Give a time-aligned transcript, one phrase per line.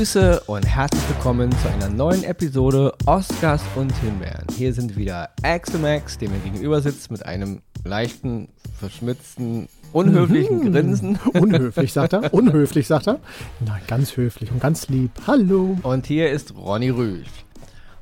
[0.00, 4.46] Grüße und herzlich willkommen zu einer neuen Episode Oscars und Himbeeren.
[4.56, 10.72] Hier sind wieder Axel-Max, der mir gegenüber sitzt mit einem leichten, verschmitzten, unhöflichen Mhm.
[10.72, 11.16] Grinsen.
[11.34, 12.32] Unhöflich, sagt er.
[12.32, 13.18] Unhöflich, sagt er.
[13.62, 15.10] Nein, ganz höflich und ganz lieb.
[15.26, 15.76] Hallo.
[15.82, 17.28] Und hier ist Ronny Rüsch.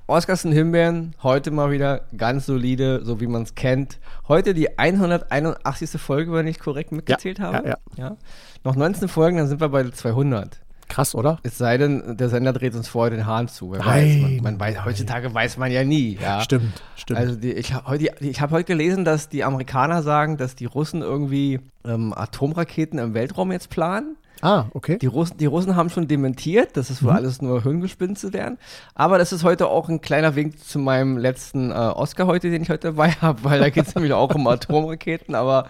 [0.06, 3.98] Oscars und Himbeeren, heute mal wieder ganz solide, so wie man es kennt.
[4.28, 6.00] Heute die 181.
[6.00, 7.68] Folge, wenn ich korrekt mitgezählt Ja, habe.
[7.70, 8.16] ja, ja.
[8.62, 10.60] Noch 19 Folgen, dann sind wir bei 200.
[10.88, 11.38] Krass, oder?
[11.42, 13.72] Es sei denn, der Sender dreht uns vorher den Hahn zu.
[13.72, 16.18] Nein, weiß, man, man weiß, heutzutage weiß man ja nie.
[16.20, 16.40] Ja.
[16.40, 17.20] Stimmt, stimmt.
[17.20, 21.60] Also die, ich habe hab heute gelesen, dass die Amerikaner sagen, dass die Russen irgendwie
[21.84, 24.16] ähm, Atomraketen im Weltraum jetzt planen.
[24.40, 24.98] ah, okay.
[24.98, 28.56] Die Russen, die Russen haben schon dementiert, dass es wohl alles nur Hirngespinste wären.
[28.94, 32.62] Aber das ist heute auch ein kleiner Wink zu meinem letzten äh, Oscar heute, den
[32.62, 35.66] ich heute dabei habe, weil da geht es nämlich auch um Atomraketen, aber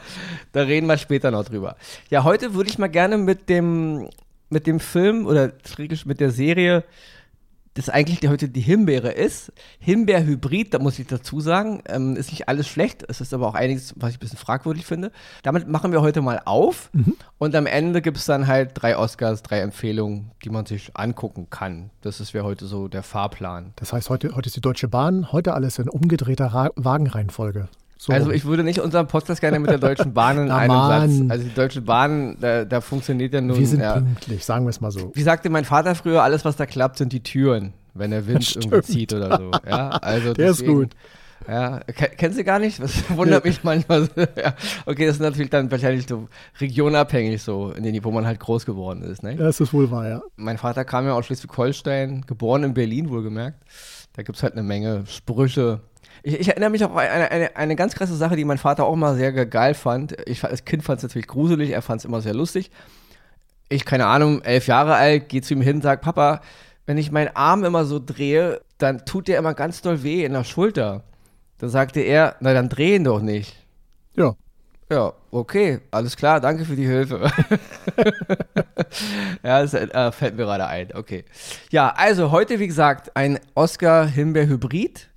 [0.52, 1.76] da reden wir später noch drüber.
[2.10, 4.08] Ja, heute würde ich mal gerne mit dem,
[4.50, 5.52] mit dem Film oder
[6.04, 6.84] mit der Serie
[7.78, 9.52] das eigentlich heute die Himbeere ist.
[9.78, 13.04] Himbeerhybrid, da muss ich dazu sagen, ähm, ist nicht alles schlecht.
[13.06, 15.12] Es ist aber auch einiges, was ich ein bisschen fragwürdig finde.
[15.44, 16.90] Damit machen wir heute mal auf.
[17.38, 21.48] Und am Ende gibt es dann halt drei Oscars, drei Empfehlungen, die man sich angucken
[21.50, 21.90] kann.
[22.00, 23.72] Das ist wäre heute so der Fahrplan.
[23.76, 27.68] Das heißt, heute, heute ist die Deutsche Bahn, heute alles in umgedrehter Ra Wagenreihenfolge.
[28.00, 28.12] So.
[28.12, 31.10] Also ich würde nicht unseren Podcast gerne mit der Deutschen Bahn in einem Mann.
[31.10, 31.30] Satz.
[31.30, 33.58] Also die Deutsche Bahn, da, da funktioniert ja nun.
[33.58, 35.10] Wir sind ja, pünktlich, sagen wir es mal so.
[35.14, 38.54] wie sagte mein Vater früher, alles was da klappt, sind die Türen, wenn der Wind
[38.56, 39.50] irgendwie zieht oder so.
[39.68, 40.90] Ja, also Der ist deswegen- gut.
[41.48, 42.82] Ja, ke- kennst du gar nicht?
[42.82, 44.08] Das wundert mich manchmal.
[44.36, 44.54] ja.
[44.86, 46.28] Okay, das ist natürlich dann wahrscheinlich so
[46.60, 49.22] regionabhängig so, in denen, wo man halt groß geworden ist.
[49.22, 49.36] Ne?
[49.36, 50.22] Das ist wohl wahr, ja.
[50.36, 53.58] Mein Vater kam ja aus Schleswig-Holstein, geboren in Berlin wohlgemerkt.
[54.14, 55.80] Da gibt es halt eine Menge Sprüche.
[56.22, 58.84] Ich, ich erinnere mich auch an eine, eine, eine ganz krasse Sache, die mein Vater
[58.84, 60.16] auch mal sehr ge- geil fand.
[60.28, 62.70] Ich als Kind fand es natürlich gruselig, er fand es immer sehr lustig.
[63.68, 66.40] Ich, keine Ahnung, elf Jahre alt, gehe zu ihm hin und sage, Papa,
[66.86, 70.32] wenn ich meinen Arm immer so drehe, dann tut der immer ganz doll weh in
[70.32, 71.04] der Schulter.
[71.58, 73.56] Da sagte er, na dann drehen doch nicht.
[74.16, 74.34] Ja.
[74.90, 77.30] Ja, okay, alles klar, danke für die Hilfe.
[79.42, 81.24] ja, das äh, fällt mir gerade ein, okay.
[81.70, 85.08] Ja, also heute, wie gesagt, ein Oscar-Himbeer-Hybrid,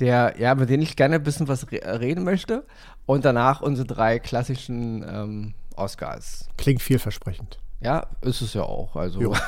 [0.00, 2.64] der, ja, mit dem ich gerne ein bisschen was re reden möchte.
[3.06, 6.48] Und danach unsere drei klassischen ähm, Oscars.
[6.56, 7.58] Klingt vielversprechend.
[7.80, 8.96] Ja, ist es ja auch.
[8.96, 9.34] Also.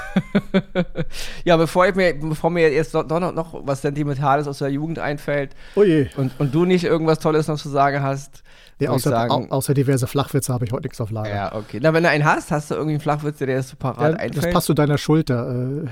[1.44, 4.98] Ja, bevor, ich mir, bevor mir jetzt doch noch, noch was Sentimentales aus der Jugend
[4.98, 6.08] einfällt Oh je.
[6.16, 8.42] und, und du nicht irgendwas Tolles noch zu sagen hast,
[8.80, 11.28] Nee, außer, sagen, au, außer diverse Flachwitze habe ich heute nichts auf Lager.
[11.34, 11.78] Ja, okay.
[11.82, 14.18] Na, wenn du einen hast, hast du irgendwie einen Flachwitz, der dir so parat Ja,
[14.18, 14.44] einfällt?
[14.44, 15.48] das passt zu deiner Schulter.
[15.50, 15.86] Äh,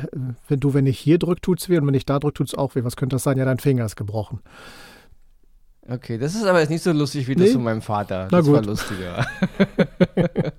[0.48, 2.74] wenn du, wenn ich hier drück, tut's weh und wenn ich da drück, tut's auch
[2.74, 2.84] weh.
[2.84, 3.36] Was könnte das sein?
[3.38, 4.40] Ja, dein Finger ist gebrochen.
[5.90, 7.52] Okay, das ist aber jetzt nicht so lustig wie das Nee.
[7.54, 8.28] von meinem Vater.
[8.30, 8.66] Na das war gut.
[8.66, 9.26] lustiger.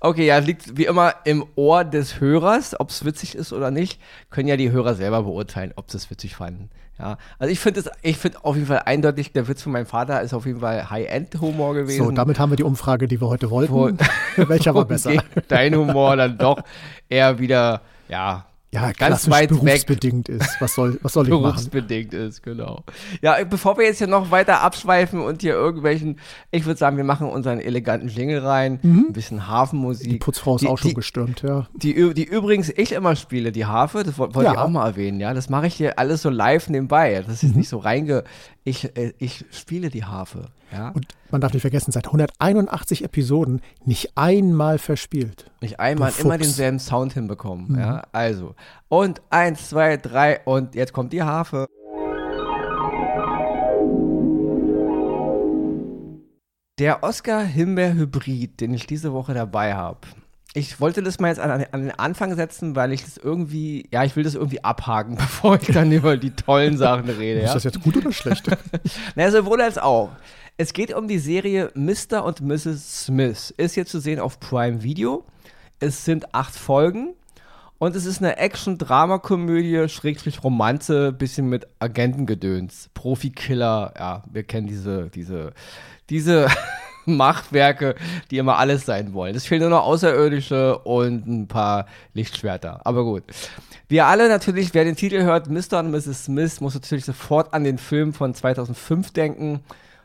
[0.00, 4.00] okay, ja, liegt wie immer im Ohr des Hörers, ob es witzig ist oder nicht,
[4.30, 6.70] können ja die Hörer selber beurteilen, ob sie es witzig fanden.
[7.02, 9.86] Ja, also ich finde es, ich finde auf jeden Fall eindeutig, der Witz von meinem
[9.86, 12.04] Vater ist auf jeden Fall High-End-Humor gewesen.
[12.04, 13.74] So, damit haben wir die Umfrage, die wir heute wollten.
[13.74, 13.90] Wo-
[14.48, 15.12] Welcher war besser?
[15.48, 16.60] Dein Humor dann doch
[17.08, 20.58] eher wieder, ja, Ja, ganz weit weg berufsbedingt ist.
[20.60, 21.42] Was soll, was soll ich machen?
[21.42, 22.84] berufsbedingt ist, genau.
[23.20, 26.18] Ja, bevor wir jetzt hier noch weiter abschweifen und hier irgendwelchen,
[26.50, 30.06] ich würde sagen, wir machen unseren eleganten Jingle rein, ein bisschen Hafenmusik.
[30.06, 30.10] Mhm.
[30.12, 31.68] Die Putzfrau ist Die- auch schon die, gestürmt, ja.
[31.74, 34.52] die, die übrigens ich immer spiele, die Harfe, das wollte Ja.
[34.52, 35.34] ich auch mal erwähnen, ja.
[35.34, 37.22] Das mache ich hier alles so live nebenbei.
[37.26, 37.48] Das Mhm.
[37.50, 38.24] ist nicht so reinge.
[38.64, 40.88] Ich, äh, ich spiele die Harfe, ja.
[40.90, 45.50] Und man darf nicht vergessen, seit 181 Episoden nicht einmal verspielt.
[45.60, 47.78] Nicht einmal immer denselben Sound hinbekommen, Mhm.
[47.78, 48.02] ja.
[48.12, 48.54] Also.
[48.88, 51.66] Und eins, zwei, drei und jetzt kommt die Harfe.
[56.78, 59.98] Der Oscar-Himbeer-Hybrid, den ich diese Woche dabei habe.
[60.54, 64.04] Ich wollte das mal jetzt an, an den Anfang setzen, weil ich das irgendwie, ja,
[64.04, 67.40] ich will das irgendwie abhaken, bevor ich dann über die tollen Sachen rede.
[67.40, 67.54] Ist Ja?
[67.54, 68.44] das jetzt gut oder schlecht?
[69.14, 70.10] Na, sowohl als auch.
[70.58, 72.24] Es geht um die Serie Mr.
[72.24, 73.06] und Mrs.
[73.06, 73.54] Smith.
[73.56, 75.24] Ist jetzt zu sehen auf Prime Video.
[75.80, 77.14] Es sind acht Folgen.
[77.78, 82.90] Und es ist eine Action-Drama-Komödie, Schrägstrich Romanze, bisschen mit Agentengedöns.
[82.94, 85.52] Profikiller, ja, wir kennen diese, diese,
[86.10, 86.48] diese
[87.06, 87.96] Machtwerke,
[88.30, 89.34] die immer alles sein wollen.
[89.34, 92.82] Es fehlen nur noch Außerirdische und ein paar Lichtschwerter.
[92.84, 93.24] Aber gut.
[93.88, 95.80] Wir alle natürlich, wer den Titel hört, Mr.
[95.80, 96.26] und Mrs.
[96.26, 99.60] Smith, muss natürlich sofort an den Film von 2005 denken.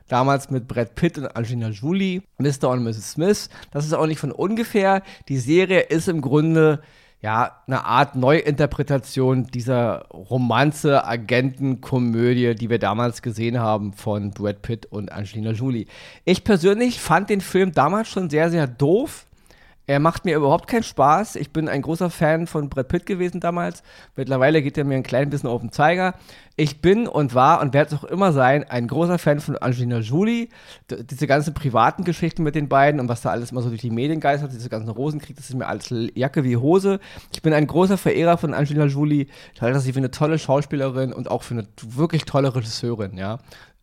[0.07, 2.69] Damals mit Brad Pitt und Angelina Jolie, Mr.
[2.69, 3.12] und Mrs.
[3.12, 3.50] Smith.
[3.71, 5.04] Das ist auch nicht von ungefähr.
[5.27, 6.81] Die Serie ist im Grunde
[7.21, 14.86] ja eine Art Neuinterpretation dieser Romanze, Agentenkomödie, die wir damals gesehen haben von Brad Pitt
[14.86, 15.88] und Angelina Jolie.
[16.25, 19.27] Ich persönlich fand den Film damals schon sehr, sehr doof.
[19.88, 21.38] Er macht mir überhaupt keinen Spaß.
[21.38, 23.84] Ich bin ein großer Fan von Brad Pitt gewesen damals.
[24.18, 26.13] Mittlerweile geht er mir ein klein bisschen auf den Zeiger.
[26.57, 30.00] Ich bin und war und werde es auch immer sein, ein großer Fan von Angelina
[30.00, 30.50] Jolie.
[30.92, 33.80] D diese ganzen privaten Geschichten mit den beiden und was da alles immer so durch
[33.80, 37.00] die Medien geistert, diese ganzen Rosenkrieg, das ist mir alles Jacke wie Hose.
[37.31, 39.28] Ich bin ein großer Verehrer von Angelina Jolie.
[39.54, 43.38] Ich halte sie für eine tolle Schauspielerin und auch für eine wirklich tolle Regisseurin, ja.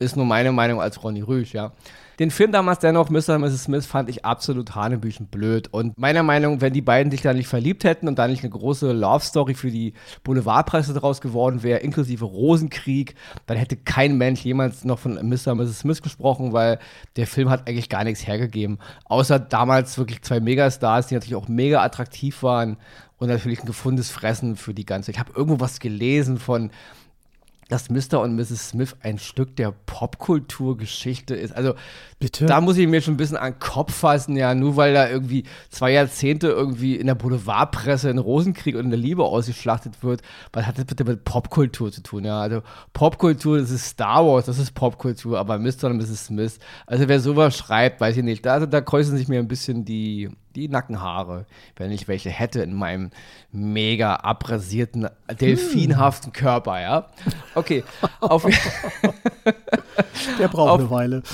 [0.04, 1.72] Ist nur meine Meinung als Ronny Rüsch, ja.
[2.20, 3.34] Den Film damals dennoch, Mr.
[3.34, 3.64] und Mrs.
[3.64, 5.68] Smith, fand ich absolut hanebüchen blöd.
[5.72, 8.50] Und meiner Meinung, wenn die beiden sich da nicht verliebt hätten und da nicht eine
[8.50, 13.16] große Love Story für die Boulevardpresse draus geworden wäre, inklusive Rosenkrieg,
[13.46, 15.52] dann hätte kein Mensch jemals noch von Mr.
[15.52, 15.80] und Mrs.
[15.80, 16.78] Smith gesprochen, weil
[17.16, 18.78] der Film hat eigentlich gar nichts hergegeben.
[19.06, 22.76] Außer damals wirklich zwei Megastars, die natürlich auch mega attraktiv waren
[23.18, 25.10] und natürlich ein gefundenes Fressen für die ganze.
[25.10, 26.70] Ich habe irgendwo was gelesen von
[27.68, 28.20] dass Mr.
[28.20, 28.70] und Mrs.
[28.70, 31.54] Smith ein Stück der Popkulturgeschichte ist.
[31.54, 31.74] Also,
[32.18, 32.46] Bitte?
[32.46, 35.08] da muss ich mir schon ein bisschen an den Kopf fassen, ja, nur weil da
[35.08, 40.22] irgendwie zwei Jahrzehnte irgendwie in der Boulevardpresse ein Rosenkrieg und eine Liebe ausgeschlachtet wird.
[40.52, 42.40] Was hat das bitte mit Popkultur zu tun, ja?
[42.40, 42.62] Also,
[42.92, 45.84] Popkultur, das ist Star Wars, das ist Popkultur, aber Mr.
[45.84, 46.26] und Mrs.
[46.26, 48.44] Smith, also wer sowas schreibt, weiß ich nicht.
[48.44, 51.46] Da, da kreuzen sich mir ein bisschen die, die Nackenhaare,
[51.76, 53.10] wenn ich welche hätte in meinem
[53.52, 55.08] mega abrasierten,
[55.40, 57.06] delfinhaften Körper, ja.
[57.54, 57.84] Okay.
[58.20, 58.46] Auf
[60.38, 61.22] Der braucht auf, eine Weile.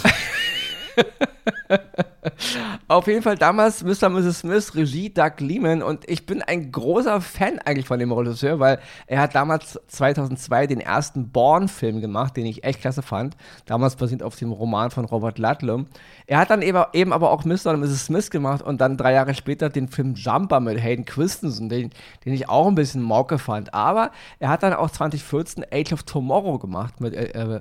[2.88, 4.08] Auf jeden Fall damals Mr.
[4.08, 4.40] Mrs.
[4.40, 8.78] Smith, Regie Doug Lehman und ich bin ein großer Fan eigentlich von dem Regisseur, weil
[9.06, 13.36] er hat damals 2002 den ersten Born-Film gemacht, den ich echt klasse fand.
[13.66, 15.86] Damals basiert auf dem Roman von Robert Ludlum.
[16.26, 17.66] Er hat dann eben, eben aber auch Mr.
[17.70, 18.06] und Mrs.
[18.06, 21.90] Smith gemacht und dann drei Jahre später den Film Jumper mit Hayden Christensen, den,
[22.24, 23.74] den ich auch ein bisschen mauke fand.
[23.74, 27.60] Aber er hat dann auch 2014 Age of Tomorrow gemacht mit äh,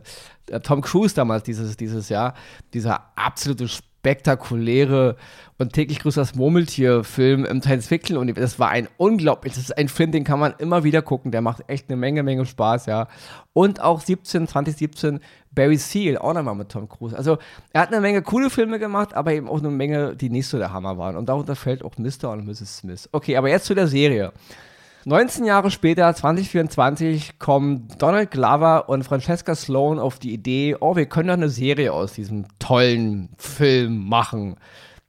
[0.50, 2.34] äh, Tom Cruise damals dieses, dieses Jahr.
[2.74, 3.68] Dieser absolute
[4.00, 5.18] spektakuläre
[5.58, 9.90] und täglich grüßt das Murmeltier-Film im Science-Fiction und das war ein unglaublich, das ist ein
[9.90, 13.10] Film, den kann man immer wieder gucken, der macht echt eine Menge, Menge Spaß, ja.
[13.52, 15.20] Und auch 17, 2017
[15.52, 17.18] Barry Seal, auch nochmal mit Tom Cruise.
[17.18, 17.40] Also
[17.74, 20.58] er hat eine Menge coole Filme gemacht, aber eben auch eine Menge, die nicht so
[20.58, 21.18] der Hammer waren.
[21.18, 22.32] Und darunter fällt auch Mr.
[22.32, 22.78] und Mrs.
[22.78, 23.10] Smith.
[23.12, 24.32] Okay, aber jetzt zu der Serie.
[25.06, 31.06] 19 Jahre später, 2024, kommen Donald Glover und Francesca Sloan auf die Idee, oh, wir
[31.06, 34.56] können doch eine Serie aus diesem tollen Film machen.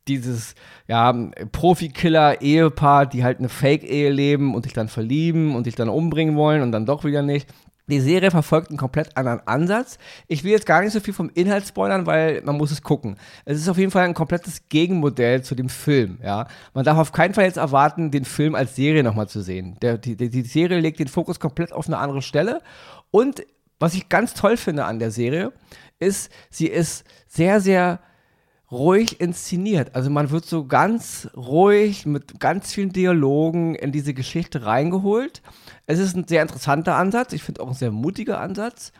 [0.07, 0.55] Dieses,
[0.87, 1.13] ja,
[1.53, 6.63] Profikiller-Ehepaar, die halt eine Fake-Ehe leben und sich dann verlieben und sich dann umbringen wollen
[6.63, 7.49] und dann doch wieder nicht.
[7.91, 9.99] Die Serie verfolgt einen komplett anderen Ansatz.
[10.29, 13.17] Ich will jetzt gar nicht so viel vom Inhalt spoilern, weil man muss es gucken.
[13.45, 16.19] Es ist auf jeden Fall ein komplettes Gegenmodell zu dem Film.
[16.23, 16.47] Ja?
[16.75, 19.77] Man darf auf keinen Fall jetzt erwarten, den Film als Serie nochmal zu sehen.
[19.83, 22.63] Der, die, die Serie legt den Fokus komplett auf eine andere Stelle.
[23.11, 23.45] Und
[23.79, 25.53] was ich ganz toll finde an der Serie,
[25.99, 28.01] ist, sie ist sehr, sehr
[28.71, 29.95] ruhig inszeniert.
[29.95, 35.43] Also man wird so ganz ruhig mit ganz vielen Dialogen in diese Geschichte reingeholt.
[35.87, 37.33] Es ist ein sehr interessanter Ansatz.
[37.33, 38.93] Ich finde auch ein sehr mutiger Ansatz.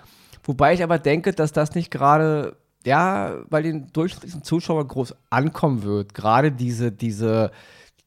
[0.43, 5.85] Wobei ich aber denke, dass das nicht gerade, ja, bei den durchschnittlichen Zuschauern groß ankommen
[5.85, 6.15] wird.
[6.15, 7.53] Gerade diese, diese,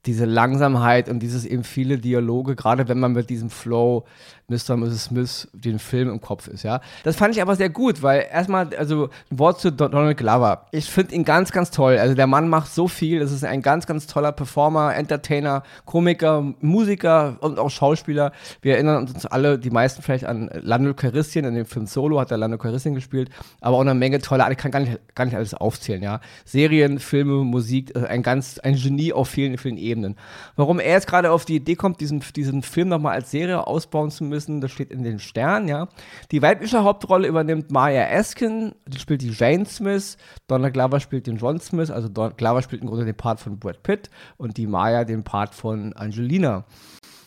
[0.06, 4.04] diese Langsamkeit und dieses eben viele Dialoge, gerade wenn man mit diesem Flow
[4.48, 4.74] Mr.
[4.74, 5.06] und Mrs.
[5.06, 6.82] Smith den Film im Kopf ist, ja.
[7.04, 10.66] Das fand ich aber sehr gut, weil erstmal, also ein Wort zu Donald Glover.
[10.72, 11.98] Ich finde ihn ganz, ganz toll.
[11.98, 13.20] Also der Mann macht so viel.
[13.20, 18.34] Das ist ein ganz, ganz toller Performer, Entertainer, Komiker, Musiker und auch Schauspieler.
[18.62, 22.32] Wir erinnern uns alle, die meisten vielleicht an Lando Calrissian in dem Film Solo hat
[22.32, 23.30] er Lando Calrissian gespielt,
[23.62, 24.52] aber auch eine Menge toller.
[24.52, 26.20] Ich kann gar nicht, gar nicht alles aufzählen, ja.
[26.44, 30.16] Serien, Filme, Musik, äh, ein ganz, ein Genie auf vielen, vielen Ebenen.
[30.56, 34.12] Warum er jetzt gerade auf die Idee kommt, diesen, diesen Film nochmal als Serie ausbauen
[34.12, 35.88] zu müssen, müssen, das steht in den Sternen, ja.
[36.32, 41.38] Die weibliche Hauptrolle übernimmt Maya Eskin, die spielt die Jane Smith, Donald Glover spielt den
[41.38, 44.68] John Smith, also Donald Glover spielt im Grunde den Part von Brad Pitt und die
[44.68, 46.66] Maya den Part von Angelina.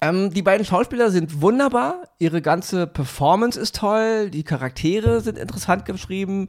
[0.03, 5.85] Ähm, die beiden Schauspieler sind wunderbar, ihre ganze Performance ist toll, die Charaktere sind interessant
[5.85, 6.49] geschrieben,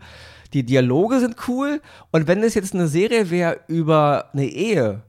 [0.54, 5.04] die Dialoge sind cool und wenn es jetzt eine Serie wäre über eine Ehe,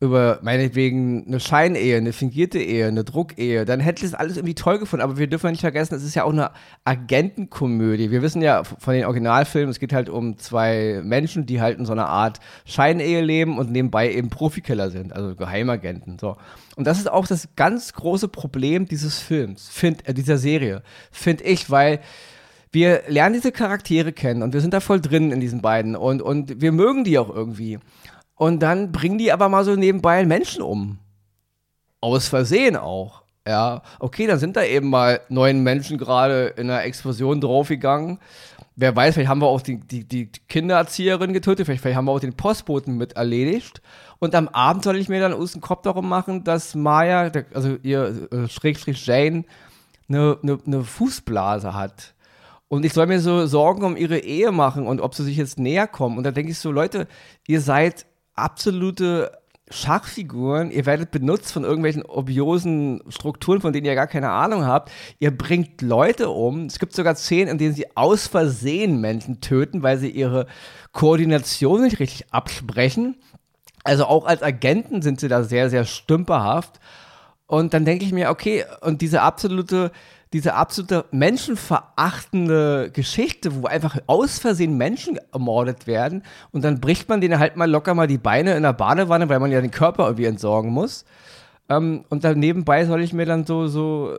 [0.00, 4.54] über meinetwegen eine Scheinehe, eine fingierte Ehe, eine Druckehe, dann hätte ich das alles irgendwie
[4.54, 5.02] toll gefunden.
[5.02, 6.52] Aber wir dürfen nicht vergessen, es ist ja auch eine
[6.84, 8.12] Agentenkomödie.
[8.12, 11.84] Wir wissen ja von den Originalfilmen, es geht halt um zwei Menschen, die halt in
[11.84, 16.18] so einer Art Scheinehe leben und nebenbei eben Profikiller sind, also Geheimagenten.
[16.20, 16.36] So.
[16.76, 21.42] Und das ist auch das ganz große Problem dieses Films, find, äh, dieser Serie, finde
[21.42, 21.98] ich, weil
[22.70, 26.22] wir lernen diese Charaktere kennen und wir sind da voll drin in diesen beiden und,
[26.22, 27.80] und wir mögen die auch irgendwie.
[28.38, 30.98] Und dann bringen die aber mal so nebenbei einen Menschen um.
[32.00, 33.22] Aus Versehen auch.
[33.46, 38.18] Ja, okay, dann sind da eben mal neun Menschen gerade in einer Explosion draufgegangen.
[38.76, 42.12] Wer weiß, vielleicht haben wir auch die, die, die Kindererzieherin getötet, vielleicht, vielleicht haben wir
[42.12, 43.82] auch den Postboten mit erledigt.
[44.20, 47.76] Und am Abend soll ich mir dann aus dem Kopf darum machen, dass Maya, also
[47.82, 49.44] ihr äh, Schrägstrich Jane,
[50.08, 52.14] eine, eine, eine Fußblase hat.
[52.68, 55.58] Und ich soll mir so Sorgen um ihre Ehe machen und ob sie sich jetzt
[55.58, 56.18] näher kommen.
[56.18, 57.08] Und da denke ich so, Leute,
[57.46, 58.04] ihr seid
[58.38, 59.32] absolute
[59.70, 64.90] Schachfiguren, ihr werdet benutzt von irgendwelchen obiosen Strukturen, von denen ihr gar keine Ahnung habt.
[65.18, 66.66] Ihr bringt Leute um.
[66.66, 70.46] Es gibt sogar Szenen, in denen sie aus Versehen Menschen töten, weil sie ihre
[70.92, 73.16] Koordination nicht richtig absprechen.
[73.84, 76.80] Also auch als Agenten sind sie da sehr, sehr stümperhaft.
[77.46, 79.90] Und dann denke ich mir, okay, und diese absolute
[80.32, 87.20] diese absolute menschenverachtende Geschichte, wo einfach aus Versehen Menschen ermordet werden und dann bricht man
[87.20, 90.04] denen halt mal locker mal die Beine in der Badewanne, weil man ja den Körper
[90.04, 91.04] irgendwie entsorgen muss.
[91.70, 94.10] Ähm, und dann nebenbei soll ich mir dann so, so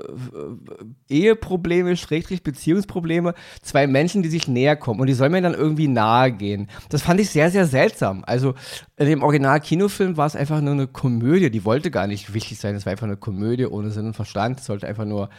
[1.10, 5.56] äh, Eheprobleme, Schrägstrich Beziehungsprobleme, zwei Menschen, die sich näher kommen und die sollen mir dann
[5.56, 6.68] irgendwie nahe gehen.
[6.89, 8.24] Das fand ich sehr, sehr seltsam.
[8.25, 8.54] Also
[8.98, 12.75] in dem Original-Kinofilm war es einfach nur eine Komödie, die wollte gar nicht wichtig sein,
[12.75, 15.30] es war einfach eine Komödie ohne Sinn und Verstand, es sollte einfach nur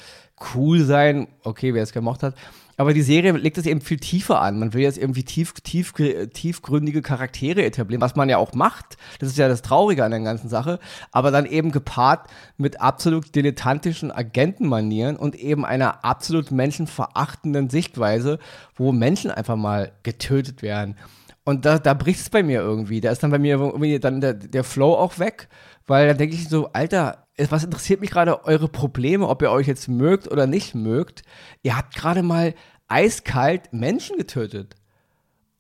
[0.55, 2.35] cool sein, okay, wer es gemocht hat.
[2.81, 4.59] Aber die Serie legt es eben viel tiefer an.
[4.59, 8.97] Man will jetzt irgendwie tief, tief, tiefgründige Charaktere etablieren, was man ja auch macht.
[9.19, 10.79] Das ist ja das Traurige an der ganzen Sache.
[11.13, 18.39] Aber dann eben gepaart mit absolut dilettantischen Agentenmanieren und eben einer absolut menschenverachtenden Sichtweise,
[18.75, 20.97] wo Menschen einfach mal getötet werden.
[21.45, 23.03] Und da, da bricht es bei mir irgendwie.
[23.03, 25.51] Da ist dann bei mir irgendwie dann der, der Flow auch weg,
[25.87, 29.67] weil dann denke ich so, Alter, was interessiert mich gerade eure Probleme, ob ihr euch
[29.67, 31.23] jetzt mögt oder nicht mögt.
[31.63, 32.55] Ihr habt gerade mal
[32.89, 34.75] eiskalt Menschen getötet.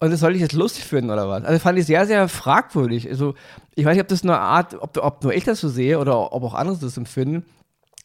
[0.01, 1.45] Und das soll ich jetzt lustig finden oder was?
[1.45, 3.09] Also fand ich sehr, sehr fragwürdig.
[3.09, 3.35] Also
[3.75, 5.99] ich weiß nicht, ob das nur eine Art, ob, ob nur ich das so sehe
[5.99, 7.45] oder ob auch andere das empfinden,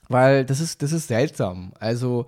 [0.09, 1.73] weil das ist, das ist seltsam.
[1.79, 2.27] Also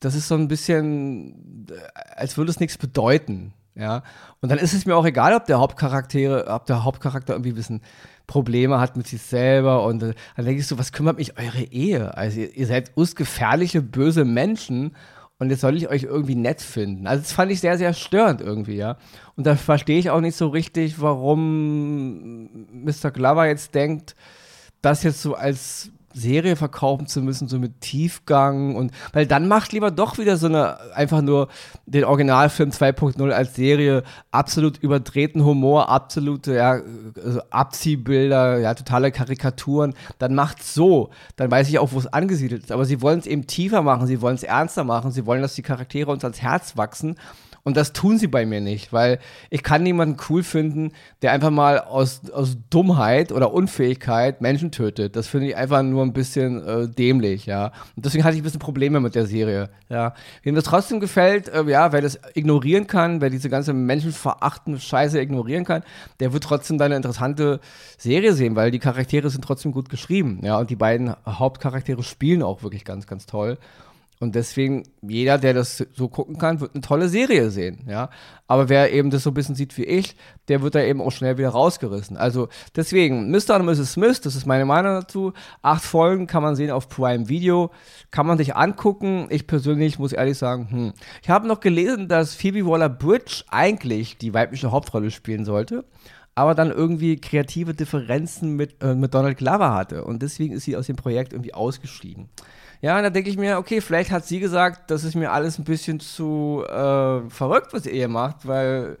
[0.00, 1.66] das ist so ein bisschen,
[2.14, 3.54] als würde es nichts bedeuten.
[3.76, 4.02] Ja.
[4.40, 7.82] Und dann ist es mir auch egal, ob der Hauptcharaktere, ob der Hauptcharakter irgendwie bisschen
[8.26, 9.84] Probleme hat mit sich selber.
[9.84, 12.16] Und äh, dann denke ich so, was kümmert mich eure Ehe?
[12.16, 14.96] Also ihr, ihr seid usgefährliche, böse Menschen
[15.38, 17.06] und jetzt soll ich euch irgendwie nett finden.
[17.06, 18.96] Also das fand ich sehr, sehr störend irgendwie, ja.
[19.36, 23.10] Und da verstehe ich auch nicht so richtig, warum Mr.
[23.10, 24.16] Glover jetzt denkt,
[24.80, 29.72] das jetzt so als Serie verkaufen zu müssen, so mit Tiefgang und weil dann macht
[29.72, 31.48] lieber doch wieder so eine einfach nur
[31.84, 36.80] den Originalfilm 2.0 als Serie absolut überdrehten Humor, absolute ja,
[37.22, 42.64] also Abziehbilder, ja, totale Karikaturen, dann macht so, dann weiß ich auch, wo es angesiedelt
[42.64, 45.42] ist, aber sie wollen es eben tiefer machen, sie wollen es ernster machen, sie wollen,
[45.42, 47.16] dass die Charaktere uns ans Herz wachsen
[47.66, 49.18] und das tun sie bei mir nicht, weil
[49.50, 55.16] ich kann niemanden cool finden, der einfach mal aus, aus Dummheit oder Unfähigkeit Menschen tötet.
[55.16, 57.72] Das finde ich einfach nur ein bisschen äh, dämlich, ja.
[57.96, 60.14] Und deswegen hatte ich ein bisschen Probleme mit der Serie, ja.
[60.44, 65.20] Wem das trotzdem gefällt, äh, ja, wer das ignorieren kann, wer diese ganze menschenverachtende Scheiße
[65.20, 65.82] ignorieren kann,
[66.20, 67.58] der wird trotzdem eine interessante
[67.98, 70.56] Serie sehen, weil die Charaktere sind trotzdem gut geschrieben, ja.
[70.56, 73.58] Und die beiden Hauptcharaktere spielen auch wirklich ganz, ganz toll.
[74.18, 78.08] Und deswegen, jeder, der das so gucken kann, wird eine tolle Serie sehen, ja.
[78.46, 80.16] Aber wer eben das so ein bisschen sieht wie ich,
[80.48, 82.16] der wird da eben auch schnell wieder rausgerissen.
[82.16, 83.56] Also deswegen, Mr.
[83.56, 83.92] und Mrs.
[83.92, 85.32] Smith, das ist meine Meinung dazu.
[85.60, 87.70] Acht Folgen kann man sehen auf Prime Video,
[88.10, 89.26] kann man sich angucken.
[89.28, 90.92] Ich persönlich muss ehrlich sagen, hm.
[91.22, 95.84] Ich habe noch gelesen, dass Phoebe Waller-Bridge eigentlich die weibliche Hauptrolle spielen sollte
[96.38, 100.04] aber dann irgendwie kreative Differenzen mit, äh, mit Donald Glover hatte.
[100.04, 102.28] Und deswegen ist sie aus dem Projekt irgendwie ausgestiegen.
[102.86, 105.58] Ja, und da denke ich mir, okay, vielleicht hat sie gesagt, das ist mir alles
[105.58, 108.96] ein bisschen zu äh, verrückt, was ihr hier macht, weil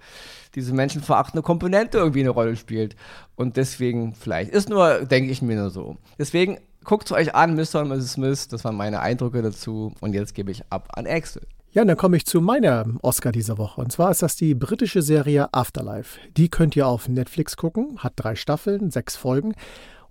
[0.56, 2.96] diese menschenverachtende Komponente irgendwie eine Rolle spielt.
[3.36, 4.50] Und deswegen vielleicht.
[4.50, 5.98] Ist nur, denke ich mir nur so.
[6.18, 7.82] Deswegen guckt es euch an, Mr.
[7.82, 8.14] und Mrs.
[8.14, 8.48] Smith.
[8.48, 9.92] Das waren meine Eindrücke dazu.
[10.00, 11.42] Und jetzt gebe ich ab an Axel.
[11.70, 13.80] Ja, dann komme ich zu meiner Oscar dieser Woche.
[13.80, 16.18] Und zwar ist das die britische Serie Afterlife.
[16.36, 19.54] Die könnt ihr auf Netflix gucken, hat drei Staffeln, sechs Folgen.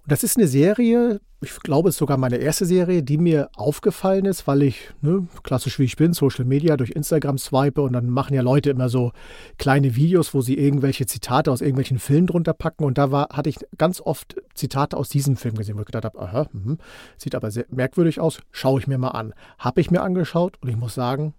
[0.07, 4.25] Das ist eine Serie, ich glaube, es ist sogar meine erste Serie, die mir aufgefallen
[4.25, 8.09] ist, weil ich, ne, klassisch wie ich bin, Social Media durch Instagram swipe und dann
[8.09, 9.13] machen ja Leute immer so
[9.57, 12.83] kleine Videos, wo sie irgendwelche Zitate aus irgendwelchen Filmen drunter packen.
[12.83, 16.05] Und da war, hatte ich ganz oft Zitate aus diesem Film gesehen, wo ich gedacht
[16.05, 16.77] habe, aha, mh,
[17.17, 19.33] sieht aber sehr merkwürdig aus, schaue ich mir mal an.
[19.57, 21.33] Habe ich mir angeschaut und ich muss sagen,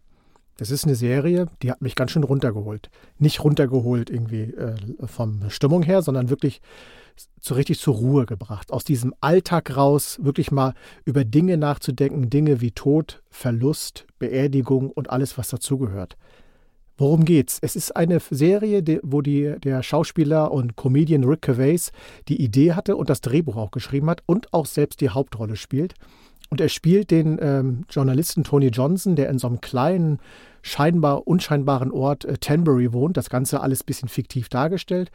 [0.56, 2.90] das ist eine Serie, die hat mich ganz schön runtergeholt.
[3.18, 4.74] Nicht runtergeholt irgendwie äh,
[5.06, 6.60] vom Stimmung her, sondern wirklich
[7.40, 8.72] so richtig zur Ruhe gebracht.
[8.72, 15.10] Aus diesem Alltag raus wirklich mal über Dinge nachzudenken, Dinge wie Tod, Verlust, Beerdigung und
[15.10, 16.16] alles, was dazugehört.
[16.98, 17.58] Worum geht's?
[17.60, 21.90] Es ist eine Serie, wo die, der Schauspieler und Comedian Rick Gervais
[22.28, 25.94] die Idee hatte und das Drehbuch auch geschrieben hat und auch selbst die Hauptrolle spielt.
[26.48, 30.20] Und er spielt den ähm, Journalisten Tony Johnson, der in so einem kleinen,
[30.62, 33.16] scheinbar unscheinbaren Ort äh, Tenbury wohnt.
[33.16, 35.10] Das Ganze alles ein bisschen fiktiv dargestellt.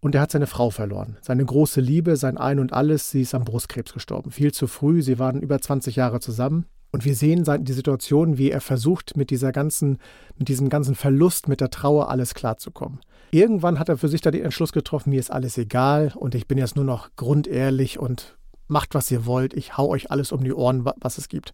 [0.00, 1.16] Und er hat seine Frau verloren.
[1.22, 3.10] Seine große Liebe, sein Ein und Alles.
[3.10, 4.30] Sie ist am Brustkrebs gestorben.
[4.30, 5.02] Viel zu früh.
[5.02, 6.66] Sie waren über 20 Jahre zusammen.
[6.94, 9.98] Und wir sehen die Situation, wie er versucht, mit dieser ganzen,
[10.38, 13.00] mit diesem ganzen Verlust, mit der Trauer alles klarzukommen.
[13.32, 16.46] Irgendwann hat er für sich da den Entschluss getroffen, mir ist alles egal und ich
[16.46, 18.36] bin jetzt nur noch grundehrlich und
[18.68, 19.54] macht, was ihr wollt.
[19.54, 21.52] Ich hau euch alles um die Ohren, was es gibt.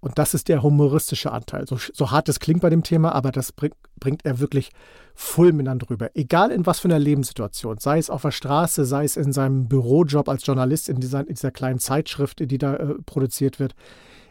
[0.00, 1.68] Und das ist der humoristische Anteil.
[1.68, 4.70] So, so hart es klingt bei dem Thema, aber das bringt, bringt er wirklich
[5.14, 6.10] fulminant rüber.
[6.14, 9.68] Egal in was für einer Lebenssituation, sei es auf der Straße, sei es in seinem
[9.68, 13.76] Bürojob als Journalist in dieser, in dieser kleinen Zeitschrift, die da äh, produziert wird.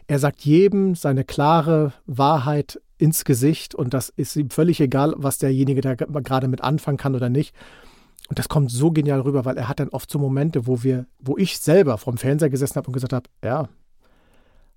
[0.08, 5.38] Er sagt jedem seine klare Wahrheit ins Gesicht und das ist ihm völlig egal, was
[5.38, 7.54] derjenige da gerade mit anfangen kann oder nicht.
[8.28, 11.06] Und das kommt so genial rüber, weil er hat dann oft so Momente, wo wir,
[11.18, 13.68] wo ich selber vom Fernseher gesessen habe und gesagt habe, ja,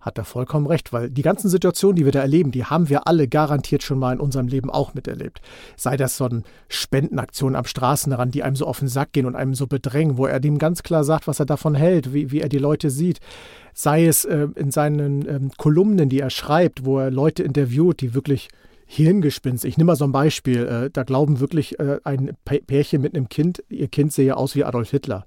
[0.06, 3.08] hat er vollkommen recht, weil die ganzen Situationen, die wir da erleben, die haben wir
[3.08, 5.42] alle garantiert schon mal in unserem Leben auch miterlebt.
[5.76, 9.36] Sei das so eine Spendenaktion am Straßenrand, die einem so auf den Sack gehen und
[9.36, 12.42] einem so bedrängen, wo er dem ganz klar sagt, was er davon hält, wie, wie
[12.42, 13.20] er die Leute sieht.
[13.74, 18.14] Sei es äh, in seinen ähm, Kolumnen, die er schreibt, wo er Leute interviewt, die
[18.14, 18.50] wirklich
[18.86, 19.66] Hirngespinst.
[19.66, 20.66] Ich nehme mal so ein Beispiel.
[20.66, 24.64] Äh, da glauben wirklich äh, ein Pärchen mit einem Kind, ihr Kind sehe aus wie
[24.64, 25.26] Adolf Hitler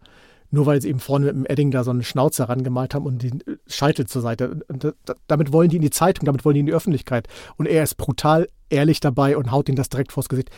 [0.50, 3.22] nur weil sie eben vorne mit dem Edding da so einen Schnauzer rangemalt haben und
[3.22, 4.60] den Scheitel zur Seite.
[4.68, 4.94] Und
[5.26, 7.28] damit wollen die in die Zeitung, damit wollen die in die Öffentlichkeit.
[7.56, 10.50] Und er ist brutal ehrlich dabei und haut ihnen das direkt vors Gesicht.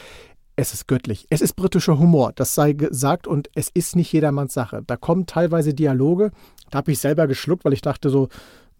[0.57, 1.26] Es ist göttlich.
[1.30, 4.83] Es ist britischer Humor, das sei gesagt, und es ist nicht jedermanns Sache.
[4.87, 6.33] Da kommen teilweise Dialoge,
[6.71, 8.28] da habe ich selber geschluckt, weil ich dachte so,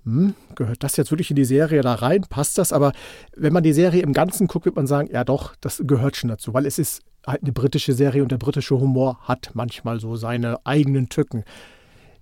[0.04, 2.23] hm, gehört das jetzt wirklich in die Serie da rein?
[2.28, 2.73] Passt das?
[2.73, 2.92] Aber
[3.37, 6.30] wenn man die Serie im Ganzen guckt, wird man sagen, ja doch, das gehört schon
[6.30, 10.16] dazu, weil es ist halt eine britische Serie und der britische Humor hat manchmal so
[10.16, 11.45] seine eigenen Tücken.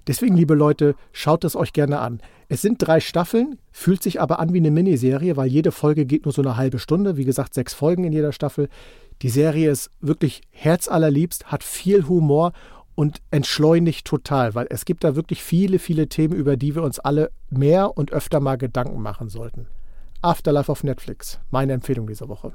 [0.09, 2.21] Deswegen, liebe Leute, schaut es euch gerne an.
[2.49, 6.25] Es sind drei Staffeln, fühlt sich aber an wie eine Miniserie, weil jede Folge geht
[6.25, 7.19] nur so eine halbe Stunde.
[7.19, 8.71] Wie gesagt, sechs Folgen in jeder Staffel.
[9.21, 12.53] Die Serie ist wirklich herzallerliebst, hat viel Humor
[12.99, 16.99] und entschleunigt total, weil es gibt da wirklich viele, viele Themen, über die wir uns
[16.99, 19.69] alle mehr und öfter mal Gedanken machen sollten.
[20.21, 22.51] Afterlife auf Netflix, meine Empfehlung dieser Woche.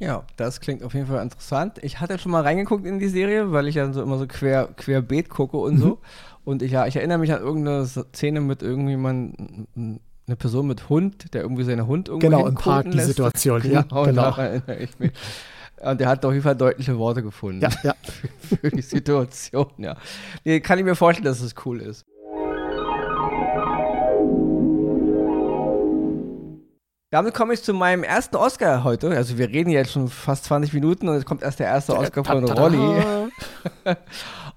[0.00, 1.78] Ja, das klingt auf jeden Fall interessant.
[1.80, 4.66] Ich hatte schon mal reingeguckt in die Serie, weil ich ja so immer so quer,
[4.76, 5.80] querbeet gucke und mhm.
[5.80, 5.98] so.
[6.44, 9.36] Und ich, ja, ich erinnere mich an irgendeine Szene mit irgendjemand,
[9.76, 13.74] eine Person mit Hund, der irgendwie seinen Hund irgendwie Genau, im Park die Situation, genau,
[13.92, 14.32] ja, genau.
[14.32, 15.12] genau.
[15.82, 17.60] Und der hat auf jeden Fall deutliche Worte gefunden.
[17.60, 17.94] Ja, ja.
[18.60, 19.96] für, die Situation, ja.
[20.44, 22.06] Nee, kann ich mir vorstellen, dass es cool ist.
[27.10, 29.10] Damit komme ich zu meinem ersten Oscar heute.
[29.10, 32.24] Also wir reden jetzt schon fast 20 Minuten und es kommt erst der erste Oscar
[32.24, 33.02] von Ronny.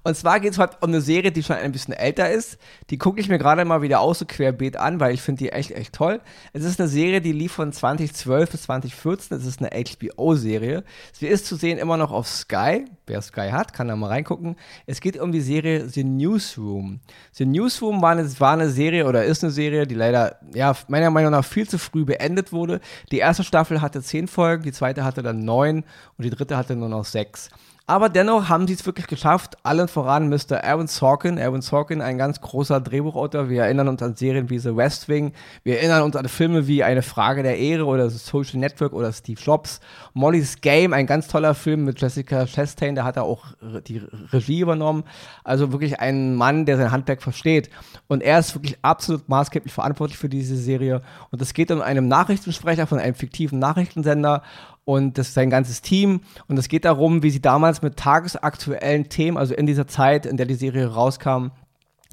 [0.06, 2.58] Und zwar geht es heute um eine Serie, die schon ein bisschen älter ist.
[2.90, 5.50] Die gucke ich mir gerade mal wieder aus, so querbeet an, weil ich finde die
[5.50, 6.20] echt, echt toll.
[6.52, 9.36] Es ist eine Serie, die lief von 2012 bis 2014.
[9.36, 10.84] Es ist eine HBO-Serie.
[11.12, 12.84] Sie ist zu sehen immer noch auf Sky.
[13.08, 14.54] Wer Sky hat, kann da mal reingucken.
[14.86, 17.00] Es geht um die Serie The Newsroom.
[17.32, 21.10] The Newsroom war eine, war eine Serie oder ist eine Serie, die leider, ja, meiner
[21.10, 22.80] Meinung nach viel zu früh beendet wurde.
[23.10, 25.78] Die erste Staffel hatte zehn Folgen, die zweite hatte dann neun
[26.16, 27.50] und die dritte hatte nur noch sechs.
[27.88, 30.64] Aber dennoch haben sie es wirklich geschafft, allen voran Mr.
[30.64, 31.38] Aaron Sorkin.
[31.38, 33.48] Aaron Sorkin, ein ganz großer Drehbuchautor.
[33.48, 35.32] Wir erinnern uns an Serien wie The West Wing.
[35.62, 39.12] Wir erinnern uns an Filme wie Eine Frage der Ehre oder The Social Network oder
[39.12, 39.78] Steve Jobs.
[40.14, 42.96] Molly's Game, ein ganz toller Film mit Jessica Chastain.
[42.96, 43.44] Da hat er auch
[43.86, 45.04] die Regie übernommen.
[45.44, 47.70] Also wirklich ein Mann, der sein Handwerk versteht.
[48.08, 51.02] Und er ist wirklich absolut maßgeblich verantwortlich für diese Serie.
[51.30, 54.42] Und es geht um einen Nachrichtensprecher von einem fiktiven Nachrichtensender
[54.86, 56.20] und das ist sein ganzes Team.
[56.46, 60.36] Und es geht darum, wie sie damals mit tagesaktuellen Themen, also in dieser Zeit, in
[60.36, 61.48] der die Serie rauskam,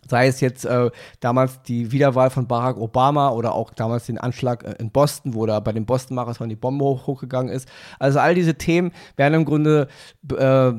[0.08, 0.90] sei es jetzt äh,
[1.20, 5.46] damals die Wiederwahl von Barack Obama oder auch damals den Anschlag äh, in Boston, wo
[5.46, 7.68] da bei dem Boston-Marathon die Bombe hoch, hochgegangen ist.
[8.00, 9.88] Also all diese Themen werden im Grunde,
[10.32, 10.74] äh, äh,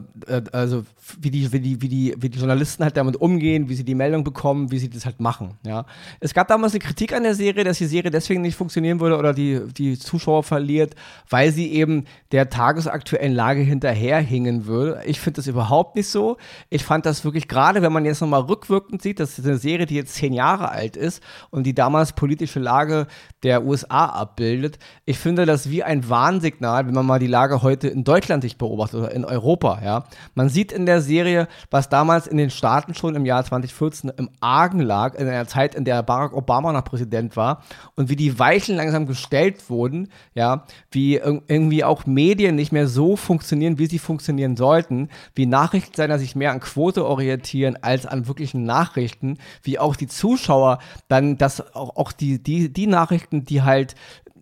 [0.52, 0.84] also
[1.20, 3.94] wie die, wie, die, wie, die, wie die Journalisten halt damit umgehen, wie sie die
[3.94, 5.58] Meldung bekommen, wie sie das halt machen.
[5.64, 5.86] Ja.
[6.20, 9.18] Es gab damals eine Kritik an der Serie, dass die Serie deswegen nicht funktionieren würde
[9.18, 10.94] oder die, die Zuschauer verliert,
[11.28, 15.02] weil sie eben der tagesaktuellen Lage hinterherhingen würde.
[15.06, 16.36] Ich finde das überhaupt nicht so.
[16.70, 19.86] Ich fand das wirklich, gerade wenn man jetzt nochmal rückwirkend sieht, das ist eine Serie,
[19.86, 23.06] die jetzt zehn Jahre alt ist und die damals politische Lage
[23.42, 24.78] der USA abbildet.
[25.04, 28.58] Ich finde das wie ein Warnsignal, wenn man mal die Lage heute in Deutschland sich
[28.58, 29.80] beobachtet oder in Europa.
[29.84, 30.04] Ja.
[30.34, 34.30] Man sieht in der Serie, was damals in den Staaten schon im Jahr 2014 im
[34.40, 37.62] Argen lag, in einer Zeit, in der Barack Obama noch Präsident war
[37.96, 43.16] und wie die Weichen langsam gestellt wurden, ja, wie irgendwie auch Medien nicht mehr so
[43.16, 48.64] funktionieren, wie sie funktionieren sollten, wie Nachrichtensender sich mehr an Quote orientieren als an wirklichen
[48.64, 53.62] Nachrichten Nachrichten, wie auch die Zuschauer dann das auch, auch die, die, die Nachrichten, die
[53.62, 53.94] halt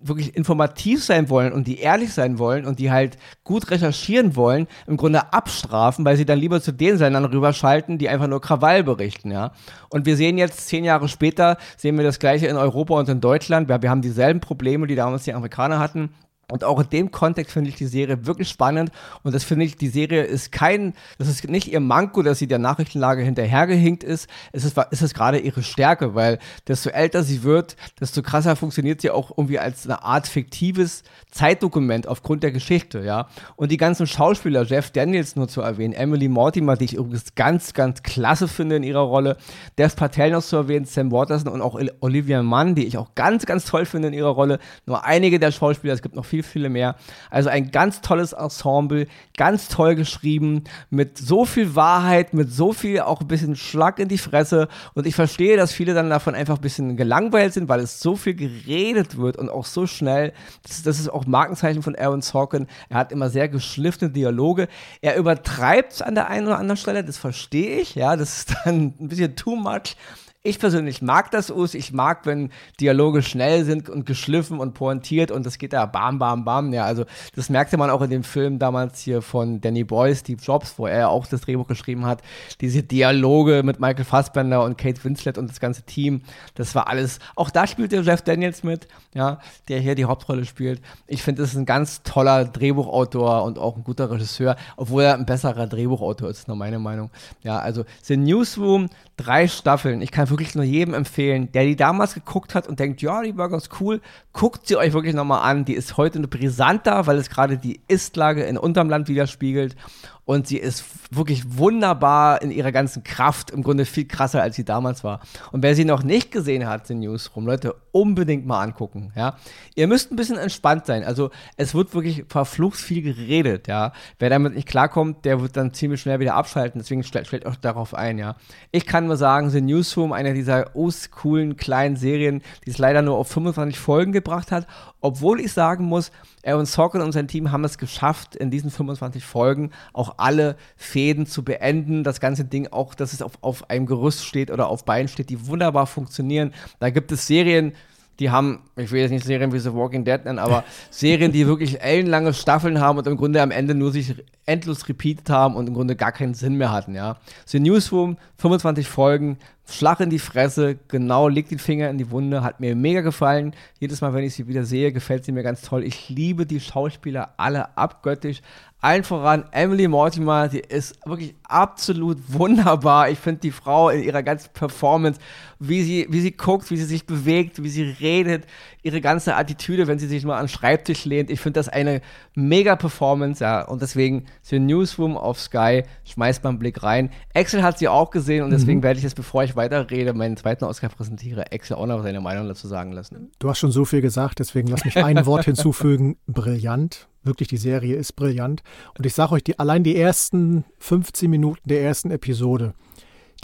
[0.05, 4.67] wirklich informativ sein wollen und die ehrlich sein wollen und die halt gut recherchieren wollen,
[4.89, 8.83] im Grunde abstrafen, weil sie dann lieber zu den Sendern rüberschalten, die einfach nur Krawall
[8.83, 9.53] berichten, ja.
[9.91, 13.21] Und wir sehen jetzt zehn Jahre später, sehen wir das Gleiche in Europa und in
[13.21, 13.69] Deutschland.
[13.69, 16.11] Wir, wir haben dieselben Probleme, die damals die Amerikaner hatten.
[16.53, 18.91] Und auch in dem Kontext finde ich die Serie wirklich spannend.
[19.23, 22.47] Und das finde ich, die Serie ist kein, das ist nicht ihr Manko, dass sie
[22.47, 24.29] der Nachrichtenlage hinterhergehinkt ist.
[24.53, 26.39] Es ist, es gerade ihre Stärke, weil
[26.69, 32.07] desto älter sie wird, desto krasser funktioniert sie auch irgendwie als eine Art fiktives Zeitdokument
[32.07, 33.29] aufgrund der Geschichte, ja.
[33.57, 37.73] Und die ganzen Schauspieler, Jeff Daniels nur zu erwähnen, Emily Mortimer, die ich übrigens ganz,
[37.73, 39.39] ganz klasse finde in ihrer Rolle,
[39.79, 43.47] Dev Patel noch zu erwähnen, Sam Waterson und auch Olivia Mann, die ich auch ganz,
[43.47, 44.59] ganz toll finde in ihrer Rolle.
[44.85, 46.97] Nur einige der Schauspieler, es gibt noch viel viel, viele mehr.
[47.31, 53.01] Also ein ganz tolles Ensemble, ganz toll geschrieben, mit so viel Wahrheit, mit so viel
[53.01, 54.69] auch ein bisschen Schlag in die Fresse.
[54.95, 58.15] Und ich verstehe, dass viele dann davon einfach ein bisschen gelangweilt sind, weil es so
[58.15, 60.33] viel geredet wird und auch so schnell.
[60.63, 62.67] Das, das ist auch Markenzeichen von Aaron Sorkin.
[62.89, 64.69] Er hat immer sehr geschliffene Dialoge.
[65.01, 67.95] Er übertreibt es an der einen oder anderen Stelle, das verstehe ich.
[67.95, 69.97] Ja, das ist dann ein bisschen too much.
[70.45, 71.73] Ich persönlich mag das Us.
[71.73, 72.51] Ich mag, wenn
[72.81, 76.73] Dialoge schnell sind und geschliffen und pointiert und das geht da bam, bam, bam.
[76.73, 77.05] Ja, also
[77.37, 80.89] das merkte man auch in dem Film damals hier von Danny Boy, Steve Jobs, wo
[80.89, 82.23] er auch das Drehbuch geschrieben hat.
[82.61, 86.23] Diese Dialoge mit Michael Fassbender und Kate Winslet und das ganze Team,
[86.57, 87.21] das war alles.
[87.37, 90.83] Auch da spielte Jeff Daniels mit, ja, der hier die Hauptrolle spielt.
[91.07, 95.15] Ich finde, das ist ein ganz toller Drehbuchautor und auch ein guter Regisseur, obwohl er
[95.15, 97.13] ein besserer Drehbuchautor ist, nur meine Meinung.
[97.45, 98.89] Ja, also The Newsroom,
[99.25, 100.03] drei Staffeln.
[100.03, 103.33] Ich kann wirklich nur jedem empfehlen, der die damals geguckt hat und denkt, ja, die
[103.33, 104.01] Burger ist cool,
[104.33, 105.65] guckt sie euch wirklich nochmal an.
[105.65, 109.77] Die ist heute eine brisanter, weil es gerade die Istlage in unterm Land widerspiegelt
[110.25, 114.65] und sie ist wirklich wunderbar in ihrer ganzen Kraft, im Grunde viel krasser, als sie
[114.65, 115.21] damals war.
[115.51, 119.37] Und wer sie noch nicht gesehen hat, den Newsroom, Leute, unbedingt mal angucken, ja.
[119.75, 123.93] Ihr müsst ein bisschen entspannt sein, also es wird wirklich verflucht viel geredet, ja.
[124.19, 127.57] Wer damit nicht klarkommt, der wird dann ziemlich schnell wieder abschalten, deswegen stellt, stellt euch
[127.57, 128.37] darauf ein, ja.
[128.71, 130.71] Ich kann nur sagen, The Newsroom, einer dieser
[131.11, 134.67] coolen kleinen Serien, die es leider nur auf 25 Folgen gebracht hat,
[135.01, 136.13] obwohl ich sagen muss,
[136.45, 141.27] Aaron Sorkin und sein Team haben es geschafft, in diesen 25 Folgen auch alle Fäden
[141.27, 142.05] zu beenden.
[142.05, 145.31] Das ganze Ding auch, dass es auf, auf einem Gerüst steht oder auf Beinen steht,
[145.31, 146.53] die wunderbar funktionieren.
[146.79, 147.73] Da gibt es Serien,
[148.19, 151.47] die haben, ich will jetzt nicht Serien wie The Walking Dead nennen, aber Serien, die
[151.47, 154.15] wirklich ellenlange Staffeln haben und im Grunde am Ende nur sich
[154.47, 157.17] endlos repeated haben und im Grunde gar keinen Sinn mehr hatten, ja.
[157.47, 162.43] The Newsroom, 25 Folgen, Schlag in die Fresse, genau, legt den Finger in die Wunde,
[162.43, 163.55] hat mir mega gefallen.
[163.79, 165.85] Jedes Mal, wenn ich sie wieder sehe, gefällt sie mir ganz toll.
[165.85, 168.43] Ich liebe die Schauspieler alle abgöttisch.
[168.85, 173.11] Allen voran Emily Mortimer, die ist wirklich absolut wunderbar.
[173.11, 175.21] Ich finde die Frau in ihrer ganzen Performance,
[175.69, 178.47] wie sie, wie sie guckt, wie sie sich bewegt, wie sie redet,
[178.83, 181.31] ihre ganze Attitüde, wenn sie sich mal an den Schreibtisch lehnt.
[181.31, 182.01] Ich finde das eine
[182.35, 183.63] mega Performance, ja.
[183.63, 187.11] Und deswegen für Newsroom auf Sky, schmeißt mal einen Blick rein.
[187.33, 188.83] Excel hat sie auch gesehen und deswegen mhm.
[188.83, 192.49] werde ich jetzt, bevor ich weiterrede, meinen zweiten Oscar präsentiere, Excel auch noch seine Meinung
[192.49, 193.31] dazu sagen lassen.
[193.39, 196.17] Du hast schon so viel gesagt, deswegen lass mich ein Wort hinzufügen.
[196.27, 197.09] Brillant.
[197.25, 198.65] Wirklich, die Serie ist brillant.
[198.99, 202.75] Und ich sage euch, die, allein die ersten 15 Minuten der ersten Episode,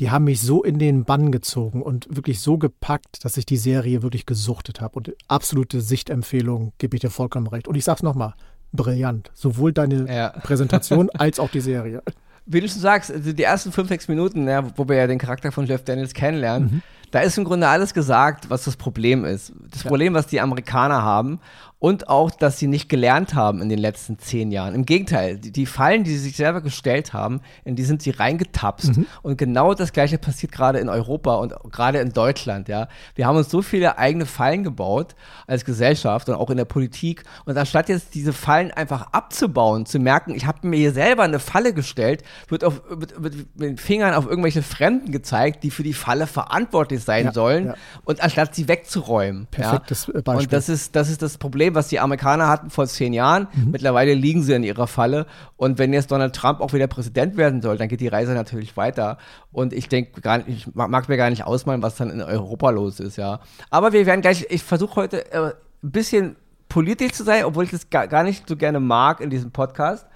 [0.01, 3.57] die haben mich so in den Bann gezogen und wirklich so gepackt, dass ich die
[3.57, 4.97] Serie wirklich gesuchtet habe.
[4.97, 7.67] Und absolute Sichtempfehlung, gebe ich dir vollkommen recht.
[7.67, 8.35] Und ich sage es nochmal,
[8.73, 9.31] brillant.
[9.35, 10.29] Sowohl deine ja.
[10.43, 12.03] Präsentation als auch die Serie.
[12.47, 15.19] Wie du schon sagst, also die ersten fünf, sechs Minuten, ja, wo wir ja den
[15.19, 16.83] Charakter von Jeff Daniels kennenlernen, mhm.
[17.11, 19.53] da ist im Grunde alles gesagt, was das Problem ist.
[19.71, 19.89] Das ja.
[19.89, 21.41] Problem, was die Amerikaner haben
[21.81, 24.75] und auch, dass sie nicht gelernt haben in den letzten zehn Jahren.
[24.75, 28.11] Im Gegenteil, die, die Fallen, die sie sich selber gestellt haben, in die sind sie
[28.11, 28.97] reingetapst.
[28.97, 29.07] Mhm.
[29.23, 32.69] Und genau das Gleiche passiert gerade in Europa und gerade in Deutschland.
[32.69, 35.15] Ja, wir haben uns so viele eigene Fallen gebaut
[35.47, 37.23] als Gesellschaft und auch in der Politik.
[37.45, 41.39] Und anstatt jetzt diese Fallen einfach abzubauen, zu merken, ich habe mir hier selber eine
[41.39, 45.85] Falle gestellt, wird, auf, wird, wird mit den Fingern auf irgendwelche Fremden gezeigt, die für
[45.85, 47.67] die Falle verantwortlich sein ja, sollen.
[47.67, 47.75] Ja.
[48.05, 49.47] Und anstatt sie wegzuräumen.
[49.53, 50.21] Perfektes ja.
[50.23, 50.47] Beispiel.
[50.47, 53.49] Und das ist, das ist das Problem Problem, was die Amerikaner hatten vor zehn Jahren.
[53.55, 53.71] Mhm.
[53.71, 55.27] Mittlerweile liegen sie in ihrer Falle.
[55.57, 58.77] Und wenn jetzt Donald Trump auch wieder Präsident werden soll, dann geht die Reise natürlich
[58.77, 59.19] weiter.
[59.53, 62.71] Und ich denke gar nicht, ich mag mir gar nicht ausmalen, was dann in Europa
[62.71, 63.41] los ist, ja.
[63.71, 65.53] Aber wir werden gleich, ich versuche heute äh,
[65.83, 66.37] ein bisschen
[66.69, 70.07] politisch zu sein, obwohl ich das gar, gar nicht so gerne mag in diesem Podcast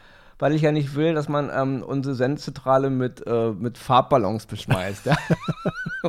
[0.42, 5.07] weil ich ja nicht will, dass man ähm, unsere Sendezentrale mit, äh, mit Farbballons beschmeißt.
[5.07, 5.16] ja?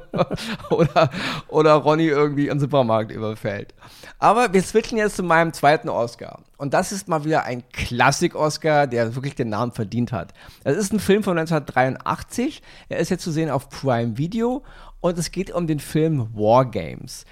[0.71, 1.11] oder,
[1.49, 3.75] oder Ronny irgendwie im Supermarkt überfällt.
[4.17, 6.39] Aber wir switchen jetzt zu meinem zweiten Oscar.
[6.57, 10.33] Und das ist mal wieder ein Klassik-Oscar, der wirklich den Namen verdient hat.
[10.63, 12.63] Es ist ein Film von 1983.
[12.89, 14.63] Er ist jetzt zu sehen auf Prime Video.
[14.99, 17.25] Und es geht um den Film War Games.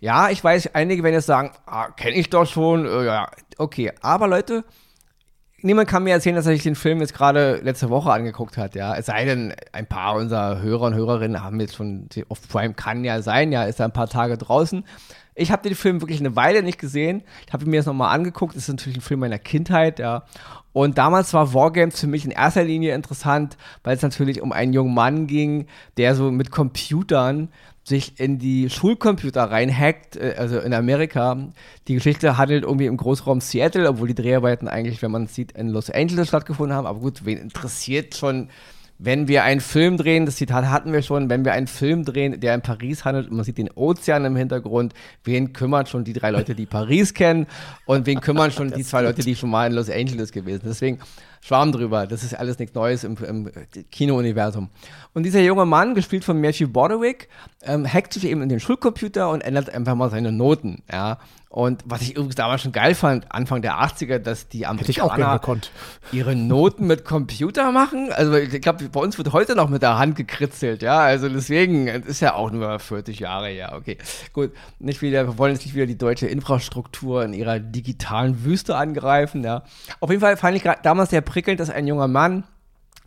[0.00, 2.86] Ja, ich weiß, einige werden jetzt sagen, ah, kenne ich doch schon.
[2.86, 3.92] Äh, ja, okay.
[4.00, 4.64] Aber Leute,
[5.62, 8.74] niemand kann mir erzählen, dass er sich den Film jetzt gerade letzte Woche angeguckt hat,
[8.74, 8.94] ja.
[8.96, 13.04] Es sei denn, ein paar unserer Hörer und Hörerinnen haben jetzt schon auf Prime, kann
[13.04, 14.84] ja sein, ja, ist er ein paar Tage draußen.
[15.34, 17.22] Ich habe den Film wirklich eine Weile nicht gesehen.
[17.46, 18.54] Ich habe mir das nochmal angeguckt.
[18.54, 20.24] Das ist natürlich ein Film meiner Kindheit, ja.
[20.72, 24.72] Und damals war Wargames für mich in erster Linie interessant, weil es natürlich um einen
[24.72, 27.48] jungen Mann ging, der so mit Computern
[27.90, 31.36] sich in die Schulcomputer reinhackt, äh, also in Amerika.
[31.88, 35.52] Die Geschichte handelt irgendwie im Großraum Seattle, obwohl die Dreharbeiten eigentlich, wenn man es sieht,
[35.52, 36.86] in Los Angeles stattgefunden haben.
[36.86, 38.48] Aber gut, wen interessiert schon
[39.02, 42.38] wenn wir einen Film drehen, das Zitat hatten wir schon, wenn wir einen Film drehen,
[42.38, 44.92] der in Paris handelt und man sieht den Ozean im Hintergrund,
[45.24, 47.46] wen kümmern schon die drei Leute, die Paris kennen
[47.86, 50.70] und wen kümmern schon die zwei Leute, die schon mal in Los Angeles gewesen sind.
[50.70, 50.98] Deswegen
[51.40, 53.50] Schwarm drüber, das ist alles nichts Neues im, im
[53.90, 54.68] Kino-Universum.
[55.14, 57.28] Und dieser junge Mann, gespielt von Matthew Borderick,
[57.62, 61.18] ähm, hackt sich eben in den Schulcomputer und ändert einfach mal seine Noten, ja.
[61.52, 65.40] Und was ich übrigens damals schon geil fand, Anfang der 80er, dass die Amerikaner
[66.12, 68.12] ihre Noten mit Computer machen.
[68.12, 71.00] Also ich glaube, bei uns wird heute noch mit der Hand gekritzelt, ja.
[71.00, 73.98] Also deswegen, es ist ja auch nur 40 Jahre her, okay.
[74.32, 78.76] Gut, nicht wieder, wir wollen jetzt nicht wieder die deutsche Infrastruktur in ihrer digitalen Wüste
[78.76, 79.64] angreifen, ja.
[79.98, 82.44] Auf jeden Fall fand ich damals sehr prickelnd, dass ein junger Mann,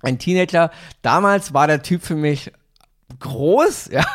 [0.01, 0.69] ein Teenager,
[1.01, 2.51] damals war der Typ für mich
[3.23, 3.89] groß.
[3.93, 4.05] Ja,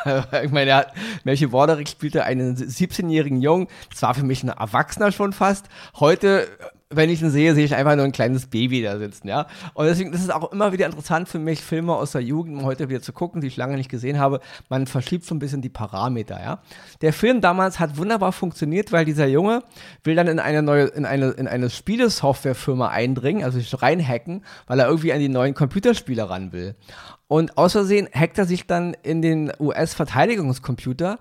[0.43, 0.93] ich meine, er hat,
[1.25, 3.69] Melchior Worderick spielte einen 17-jährigen Jungen.
[3.91, 5.67] Das war für mich ein Erwachsener schon fast.
[6.01, 6.49] Heute
[6.91, 9.47] wenn ich ihn sehe, sehe ich einfach nur ein kleines Baby da sitzen, ja.
[9.75, 13.03] Und deswegen ist auch immer wieder interessant für mich, Filme aus der Jugend heute wieder
[13.03, 14.41] zu gucken, die ich lange nicht gesehen habe.
[14.71, 16.63] Man verschiebt so ein bisschen die Parameter, ja.
[17.03, 19.63] Der Film damals hat wunderbar funktioniert, weil dieser Junge
[20.03, 24.81] will dann in eine neue, in eine, in eine Spielesoftwarefirma eindringen, also sich reinhacken, weil
[24.81, 26.75] er irgendwie an die neuen Computerspiele ran will.
[27.27, 31.19] Und aus Versehen hackt er sich dann in den US-Verteidigungscomputer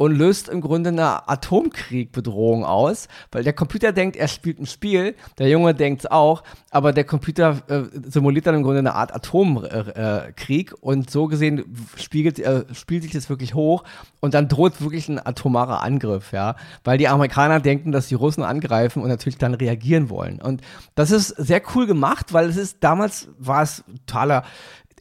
[0.00, 5.14] und löst im Grunde eine Atomkriegbedrohung aus, weil der Computer denkt, er spielt ein Spiel,
[5.36, 9.14] der Junge denkt es auch, aber der Computer äh, simuliert dann im Grunde eine Art
[9.14, 13.84] Atomkrieg äh, und so gesehen spiegelt, äh, spielt sich das wirklich hoch
[14.20, 18.42] und dann droht wirklich ein atomarer Angriff, ja, weil die Amerikaner denken, dass die Russen
[18.42, 20.40] angreifen und natürlich dann reagieren wollen.
[20.40, 20.62] Und
[20.94, 24.44] das ist sehr cool gemacht, weil es ist damals war es totaler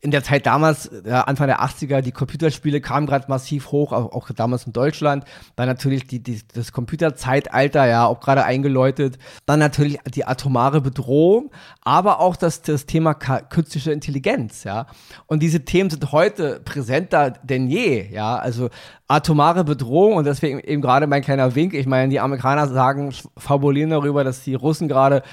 [0.01, 4.11] in der Zeit damals, ja, Anfang der 80er, die Computerspiele kamen gerade massiv hoch, auch,
[4.11, 5.25] auch, damals in Deutschland.
[5.55, 9.17] Dann natürlich die, die, das Computerzeitalter, ja, auch gerade eingeläutet.
[9.45, 14.87] Dann natürlich die atomare Bedrohung, aber auch das, das Thema künstliche Intelligenz, ja.
[15.27, 18.37] Und diese Themen sind heute präsenter denn je, ja.
[18.37, 18.69] Also
[19.07, 21.73] atomare Bedrohung und deswegen eben gerade mein kleiner Wink.
[21.73, 25.23] Ich meine, die Amerikaner sagen, fabulieren darüber, dass die Russen gerade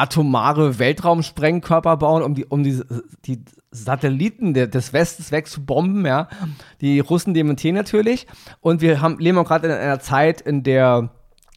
[0.00, 2.80] atomare Weltraumsprengkörper bauen, um die, um die,
[3.26, 6.28] die Satelliten des Westens wegzubomben, ja.
[6.80, 8.26] Die Russen dementieren natürlich.
[8.60, 11.10] Und wir haben, leben auch gerade in einer Zeit, in der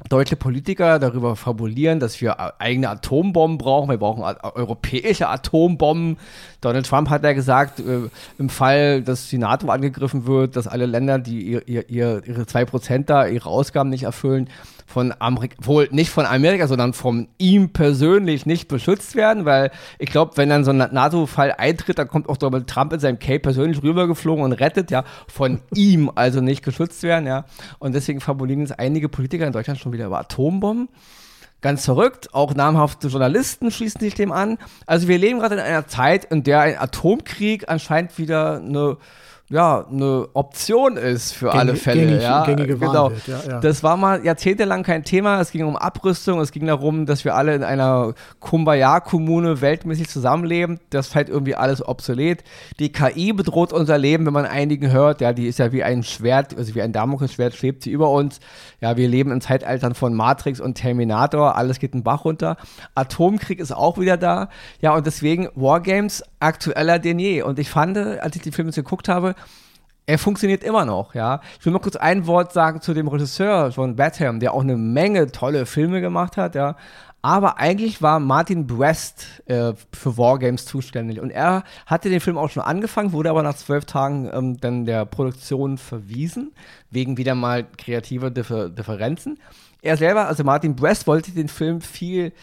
[0.10, 3.90] deutsche Politiker darüber fabulieren, dass wir eigene Atombomben brauchen.
[3.90, 6.18] Wir brauchen europäische Atombomben.
[6.62, 10.86] Donald Trump hat ja gesagt, äh, im Fall, dass die NATO angegriffen wird, dass alle
[10.86, 14.50] Länder, die ihr, ihr, ihre 2% da, ihre Ausgaben nicht erfüllen,
[14.86, 20.10] von Amerika, wohl nicht von Amerika, sondern von ihm persönlich nicht beschützt werden, weil ich
[20.10, 23.40] glaube, wenn dann so ein NATO-Fall eintritt, dann kommt auch Donald Trump in seinem Cape
[23.40, 27.46] persönlich rübergeflogen und rettet, ja, von ihm also nicht geschützt werden, ja.
[27.80, 30.90] Und deswegen fabulieren jetzt einige Politiker in Deutschland schon wieder über Atombomben.
[31.64, 34.58] Ganz verrückt, auch namhafte Journalisten schließen sich dem an.
[34.86, 38.98] Also wir leben gerade in einer Zeit, in der ein Atomkrieg anscheinend wieder eine
[39.54, 42.06] ja, eine Option ist für Gängig, alle Fälle.
[42.08, 43.12] Gängig, ja, gängige genau.
[43.12, 43.60] Wird, ja, ja.
[43.60, 45.40] Das war mal jahrzehntelang kein Thema.
[45.42, 50.80] Es ging um Abrüstung, es ging darum, dass wir alle in einer Kumbaya-Kommune weltmäßig zusammenleben.
[50.90, 52.44] Das fällt irgendwie alles obsolet.
[52.80, 55.22] Die KI bedroht unser Leben, wenn man einigen hört.
[55.22, 58.40] Ja, die ist ja wie ein Schwert, also wie ein Damoklesschwert schwebt sie über uns.
[58.82, 61.56] Ja, wir leben in Zeitaltern von Matrix und Terminator.
[61.56, 62.58] Alles geht den Bach runter.
[62.96, 64.50] Atomkrieg ist auch wieder da.
[64.82, 67.42] Ja, und deswegen Wargames aktueller denn je.
[67.42, 69.36] Und ich fand, als ich die Filme geguckt habe,
[70.06, 71.40] er funktioniert immer noch, ja.
[71.60, 74.76] Ich will mal kurz ein Wort sagen zu dem Regisseur von Batham, der auch eine
[74.76, 76.76] Menge tolle Filme gemacht hat, ja.
[77.26, 81.22] Aber eigentlich war Martin Brest äh, für Wargames zuständig.
[81.22, 84.86] Und er hatte den Film auch schon angefangen, wurde aber nach zwölf Tagen ähm, dann
[84.86, 86.52] der Produktion verwiesen,
[86.92, 89.40] wegen wieder mal kreativer Differ Differenzen.
[89.82, 92.34] er selber, also Martin Brest, wollte den Film viel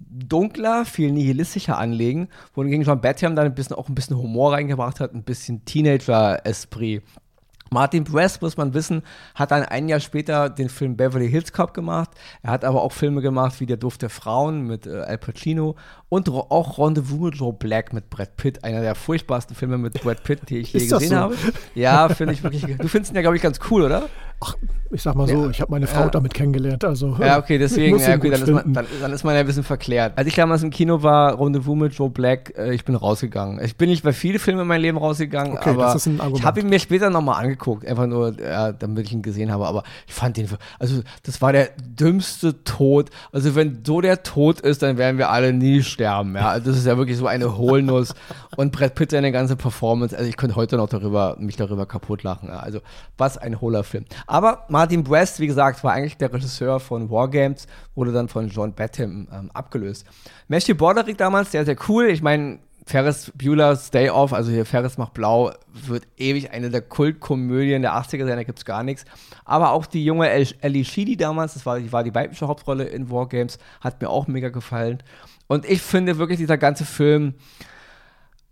[0.00, 5.00] dunkler, viel nihilistischer anlegen, wohingegen John Batham dann ein bisschen auch ein bisschen Humor reingebracht
[5.00, 7.02] hat, ein bisschen Teenager-Esprit.
[7.70, 9.02] Martin Brest, muss man wissen,
[9.34, 12.10] hat dann ein Jahr später den Film Beverly Hills Cop gemacht.
[12.42, 15.74] Er hat aber auch Filme gemacht wie Der Duft der Frauen mit äh, Al Pacino
[16.08, 18.62] und auch Rendezvous mit Joe Black mit Brad Pitt.
[18.62, 21.16] Einer der furchtbarsten Filme mit Brad Pitt, die ich je gesehen so?
[21.16, 21.36] habe.
[21.74, 22.64] Ja, finde ich wirklich.
[22.78, 24.08] Du findest ihn ja, glaube ich, ganz cool, oder?
[24.44, 24.56] Ach,
[24.90, 26.08] ich sag mal so, ja, ich habe meine Frau ja.
[26.08, 26.84] damit kennengelernt.
[26.84, 29.46] Also, ja, okay, deswegen, ja, okay, dann, ist man, dann, dann, ist man ja ein
[29.46, 30.16] bisschen verklärt.
[30.16, 33.62] Als ich damals im Kino war, Rendezvous mit Joe Black, äh, ich bin rausgegangen.
[33.64, 36.68] Ich bin nicht bei vielen Filmen in meinem Leben rausgegangen, okay, aber ich habe ihn
[36.68, 39.66] mir später nochmal angeguckt, einfach nur, ja, damit ich ihn gesehen habe.
[39.66, 43.10] Aber ich fand den, also das war der dümmste Tod.
[43.32, 46.36] Also wenn so der Tod ist, dann werden wir alle nie sterben.
[46.36, 48.14] Ja, also das ist ja wirklich so eine Hohlnuss.
[48.56, 52.22] Und Brad Pitt seine ganze Performance, also ich könnte heute noch darüber, mich darüber kaputt
[52.22, 52.50] lachen.
[52.50, 52.80] Also
[53.18, 54.04] was ein hohler Film.
[54.34, 58.74] Aber Martin Brest, wie gesagt, war eigentlich der Regisseur von Wargames, wurde dann von John
[58.74, 60.04] Batham ähm, abgelöst.
[60.48, 62.06] Matthew Broderick damals, sehr, sehr cool.
[62.06, 66.80] Ich meine, Ferris Bueller's Day Off, also hier Ferris macht blau, wird ewig eine der
[66.82, 69.04] Kultkomödien der 80er sein, da gibt es gar nichts.
[69.44, 73.12] Aber auch die junge Ellie Sheedy damals, das war, die war die weibliche Hauptrolle in
[73.12, 75.00] Wargames, hat mir auch mega gefallen.
[75.46, 77.34] Und ich finde wirklich, dieser ganze Film,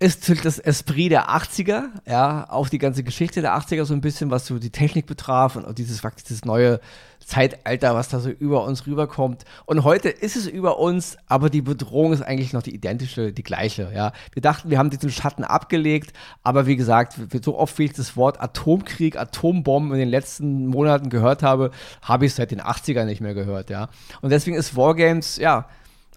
[0.03, 4.31] ist das Esprit der 80er, ja, auch die ganze Geschichte der 80er so ein bisschen,
[4.31, 6.81] was so die Technik betraf und dieses, dieses neue
[7.25, 9.45] Zeitalter, was da so über uns rüberkommt.
[9.65, 13.45] Und heute ist es über uns, aber die Bedrohung ist eigentlich noch die identische, die
[13.45, 14.13] gleiche, ja.
[14.33, 16.13] Wir dachten, wir haben diesen Schatten abgelegt,
[16.43, 21.11] aber wie gesagt, so oft wie ich das Wort Atomkrieg, Atombomben in den letzten Monaten
[21.11, 21.71] gehört habe,
[22.03, 23.89] habe ich es seit den 80ern nicht mehr gehört, ja.
[24.21, 25.67] Und deswegen ist Wargames, ja,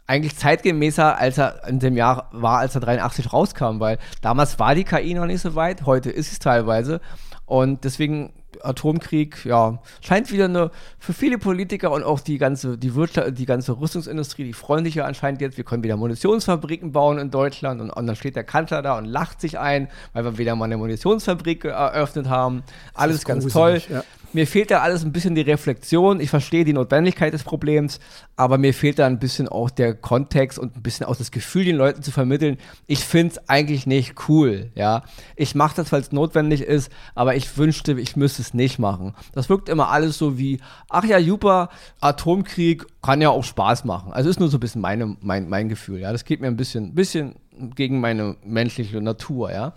[0.07, 4.75] eigentlich zeitgemäßer, als er in dem Jahr war, als er 83 rauskam, weil damals war
[4.75, 7.01] die KI noch nicht so weit, heute ist es teilweise.
[7.45, 12.95] Und deswegen Atomkrieg, ja, scheint wieder eine, für viele Politiker und auch die ganze, die
[12.95, 17.17] Wirtschaft, die ganze Rüstungsindustrie, die freuen sich ja anscheinend jetzt, wir können wieder Munitionsfabriken bauen
[17.17, 20.37] in Deutschland und, und dann steht der Kanzler da und lacht sich ein, weil wir
[20.37, 22.63] wieder mal eine Munitionsfabrik eröffnet haben.
[22.93, 23.97] Alles ganz gruselig, toll.
[23.97, 24.03] Ja.
[24.35, 26.19] Mir fehlt da alles ein bisschen die Reflexion.
[26.19, 28.01] Ich verstehe die Notwendigkeit des Problems,
[28.35, 31.63] aber mir fehlt da ein bisschen auch der Kontext und ein bisschen auch das Gefühl,
[31.63, 32.57] den Leuten zu vermitteln.
[32.85, 35.03] Ich finde es eigentlich nicht cool, ja.
[35.37, 39.15] Ich mache das, weil es notwendig ist, aber ich wünschte, ich müsste es nicht machen.
[39.31, 41.69] Das wirkt immer alles so wie, ach ja, super,
[42.01, 44.11] Atomkrieg kann ja auch Spaß machen.
[44.11, 46.11] Also ist nur so ein bisschen meine, mein, mein Gefühl, ja.
[46.11, 47.35] Das geht mir ein bisschen, bisschen
[47.73, 49.75] gegen meine menschliche Natur, ja.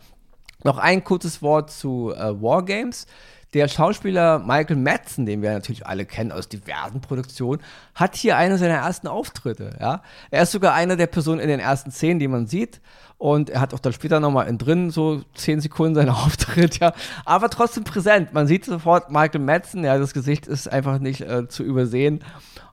[0.64, 3.06] Noch ein kurzes Wort zu äh, Wargames.
[3.54, 7.62] Der Schauspieler Michael Madsen, den wir natürlich alle kennen aus diversen Produktionen,
[7.94, 9.76] hat hier eine seiner ersten Auftritte.
[9.80, 10.02] Ja?
[10.30, 12.80] Er ist sogar einer der Personen in den ersten Szenen, die man sieht.
[13.16, 16.92] Und er hat auch dann später nochmal in drin so zehn Sekunden seinen Auftritt, ja.
[17.24, 18.32] Aber trotzdem präsent.
[18.34, 22.22] Man sieht sofort Michael Madsen, ja, das Gesicht ist einfach nicht äh, zu übersehen.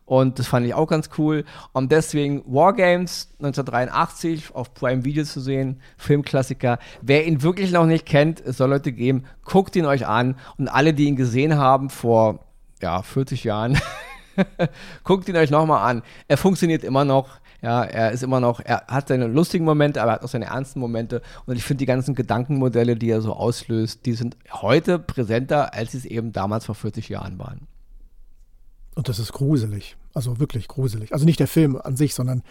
[0.05, 1.45] Und das fand ich auch ganz cool.
[1.73, 6.77] Und deswegen Wargames 1983 auf Prime Video zu sehen, Filmklassiker.
[7.01, 10.35] Wer ihn wirklich noch nicht kennt, es soll Leute geben, guckt ihn euch an.
[10.57, 12.39] Und alle, die ihn gesehen haben vor
[12.81, 13.79] ja, 40 Jahren,
[15.03, 16.03] guckt ihn euch nochmal an.
[16.27, 17.39] Er funktioniert immer noch.
[17.61, 20.45] Ja, er ist immer noch, er hat seine lustigen Momente, aber er hat auch seine
[20.45, 21.23] ernsten Momente.
[21.47, 25.93] Und ich finde die ganzen Gedankenmodelle, die er so auslöst, die sind heute präsenter, als
[25.93, 27.67] sie es eben damals vor 40 Jahren waren.
[28.95, 29.97] Und das ist gruselig.
[30.15, 31.13] Also wirklich gruselig.
[31.13, 32.41] Also nicht der Film an sich, sondern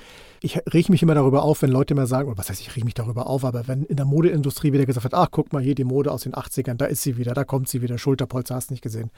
[0.44, 2.84] ich reg mich immer darüber auf, wenn Leute mir sagen, oder was heißt, ich reg
[2.84, 5.74] mich darüber auf, aber wenn in der Modeindustrie wieder gesagt wird, ach, guck mal hier
[5.74, 8.68] die Mode aus den 80ern, da ist sie wieder, da kommt sie wieder, Schulterpolster hast
[8.68, 9.10] du nicht gesehen.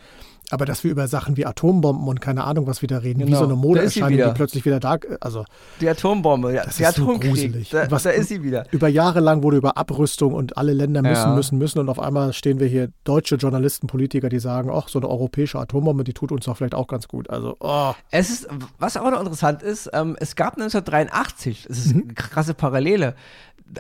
[0.51, 3.33] Aber dass wir über Sachen wie Atombomben und keine Ahnung was wieder reden, genau.
[3.33, 5.45] wie so eine Modeerscheinung, die plötzlich wieder da, also.
[5.81, 7.71] Die Atombombe, ja, das die ist so gruselig.
[7.71, 8.65] Da, was, da ist sie wieder.
[8.71, 11.35] Über Jahre lang wurde über Abrüstung und alle Länder müssen, ja.
[11.35, 15.01] müssen, müssen und auf einmal stehen wir hier deutsche Journalisten, Politiker, die sagen, ach, so
[15.01, 17.29] eine europäische Atombombe, die tut uns doch vielleicht auch ganz gut.
[17.31, 17.93] Also, oh.
[18.13, 18.36] Es ist,
[18.79, 22.03] was auch noch interessant ist, ähm, es gab 1983, es ist mhm.
[22.03, 23.15] eine krasse Parallele,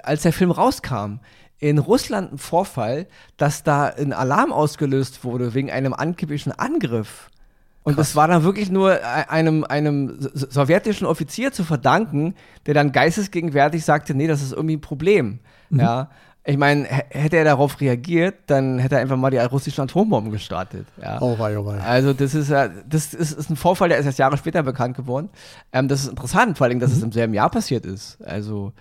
[0.03, 1.19] als der Film rauskam,
[1.59, 7.31] in Russland ein Vorfall, dass da ein Alarm ausgelöst wurde wegen einem angeblichen Angriff.
[7.83, 8.09] Und Krass.
[8.09, 12.35] das war dann wirklich nur e-, einem, einem sowjetischen Offizier zu verdanken,
[12.67, 15.39] der dann geistesgegenwärtig sagte, nee, das ist irgendwie ein Problem.
[15.71, 15.81] Mhm.
[15.81, 16.11] Ja.
[16.49, 20.87] Ich meine, hätte er darauf reagiert, dann hätte er einfach mal die russischen Atombomben gestartet.
[21.03, 21.21] Ja.
[21.21, 21.81] Oh wei, oh wei.
[21.81, 25.29] Also das ist das ist, ist, ein Vorfall, der ist erst Jahre später bekannt geworden.
[25.73, 26.97] Ähm, das ist interessant, vor allem, dass mhm.
[26.97, 28.23] es im selben Jahr passiert ist.
[28.25, 28.73] Also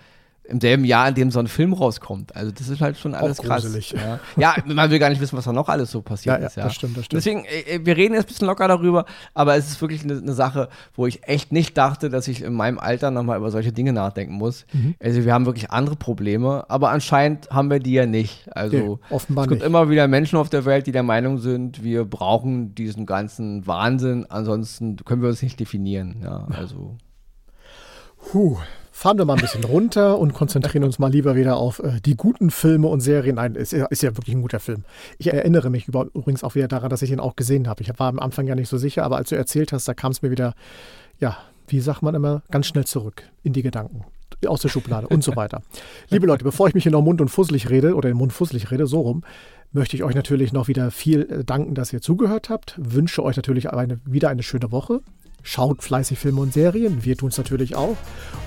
[0.47, 2.35] im selben Jahr, in dem so ein Film rauskommt.
[2.35, 3.65] Also das ist halt schon alles krass.
[3.91, 4.19] Ja.
[4.37, 4.55] ja.
[4.65, 6.57] man will gar nicht wissen, was da noch alles so passiert ja, ist.
[6.57, 7.17] Ja, das stimmt, das stimmt.
[7.19, 10.17] Deswegen, äh, äh, wir reden jetzt ein bisschen locker darüber, aber es ist wirklich eine,
[10.17, 13.71] eine Sache, wo ich echt nicht dachte, dass ich in meinem Alter nochmal über solche
[13.71, 14.65] Dinge nachdenken muss.
[14.73, 14.95] Mhm.
[15.01, 18.55] Also wir haben wirklich andere Probleme, aber anscheinend haben wir die ja nicht.
[18.55, 19.67] Also nee, offenbar es gibt nicht.
[19.67, 24.25] immer wieder Menschen auf der Welt, die der Meinung sind, wir brauchen diesen ganzen Wahnsinn,
[24.29, 26.17] ansonsten können wir uns nicht definieren.
[26.23, 26.97] Ja, also.
[28.31, 28.57] Puh,
[28.95, 32.15] fahren wir mal ein bisschen runter und konzentrieren uns mal lieber wieder auf äh, die
[32.15, 33.35] guten Filme und Serien.
[33.35, 34.85] Nein, ist, ist ja wirklich ein guter Film.
[35.17, 37.83] Ich erinnere mich über, übrigens auch wieder daran, dass ich ihn auch gesehen habe.
[37.83, 40.13] Ich war am Anfang ja nicht so sicher, aber als du erzählt hast, da kam
[40.13, 40.53] es mir wieder,
[41.19, 41.37] ja,
[41.67, 44.05] wie sagt man immer, ganz schnell zurück in die Gedanken.
[44.47, 45.61] Aus der Schublade und so weiter.
[46.09, 48.71] Liebe Leute, bevor ich mich hier noch Mund und fusselig rede oder im Mund fusselig
[48.71, 49.23] rede, so rum,
[49.73, 52.75] möchte ich euch natürlich noch wieder viel äh, danken, dass ihr zugehört habt.
[52.77, 55.01] Wünsche euch natürlich eine, wieder eine schöne Woche.
[55.47, 57.05] Schaut fleißig Filme und Serien.
[57.05, 57.95] Wir tun es natürlich auch.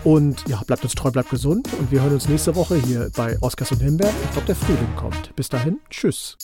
[0.03, 1.68] Und ja, bleibt uns treu, bleibt gesund.
[1.78, 4.14] Und wir hören uns nächste Woche hier bei Oscars und Himbeeren.
[4.24, 5.34] Ich glaube, der Frühling kommt.
[5.36, 6.36] Bis dahin, tschüss.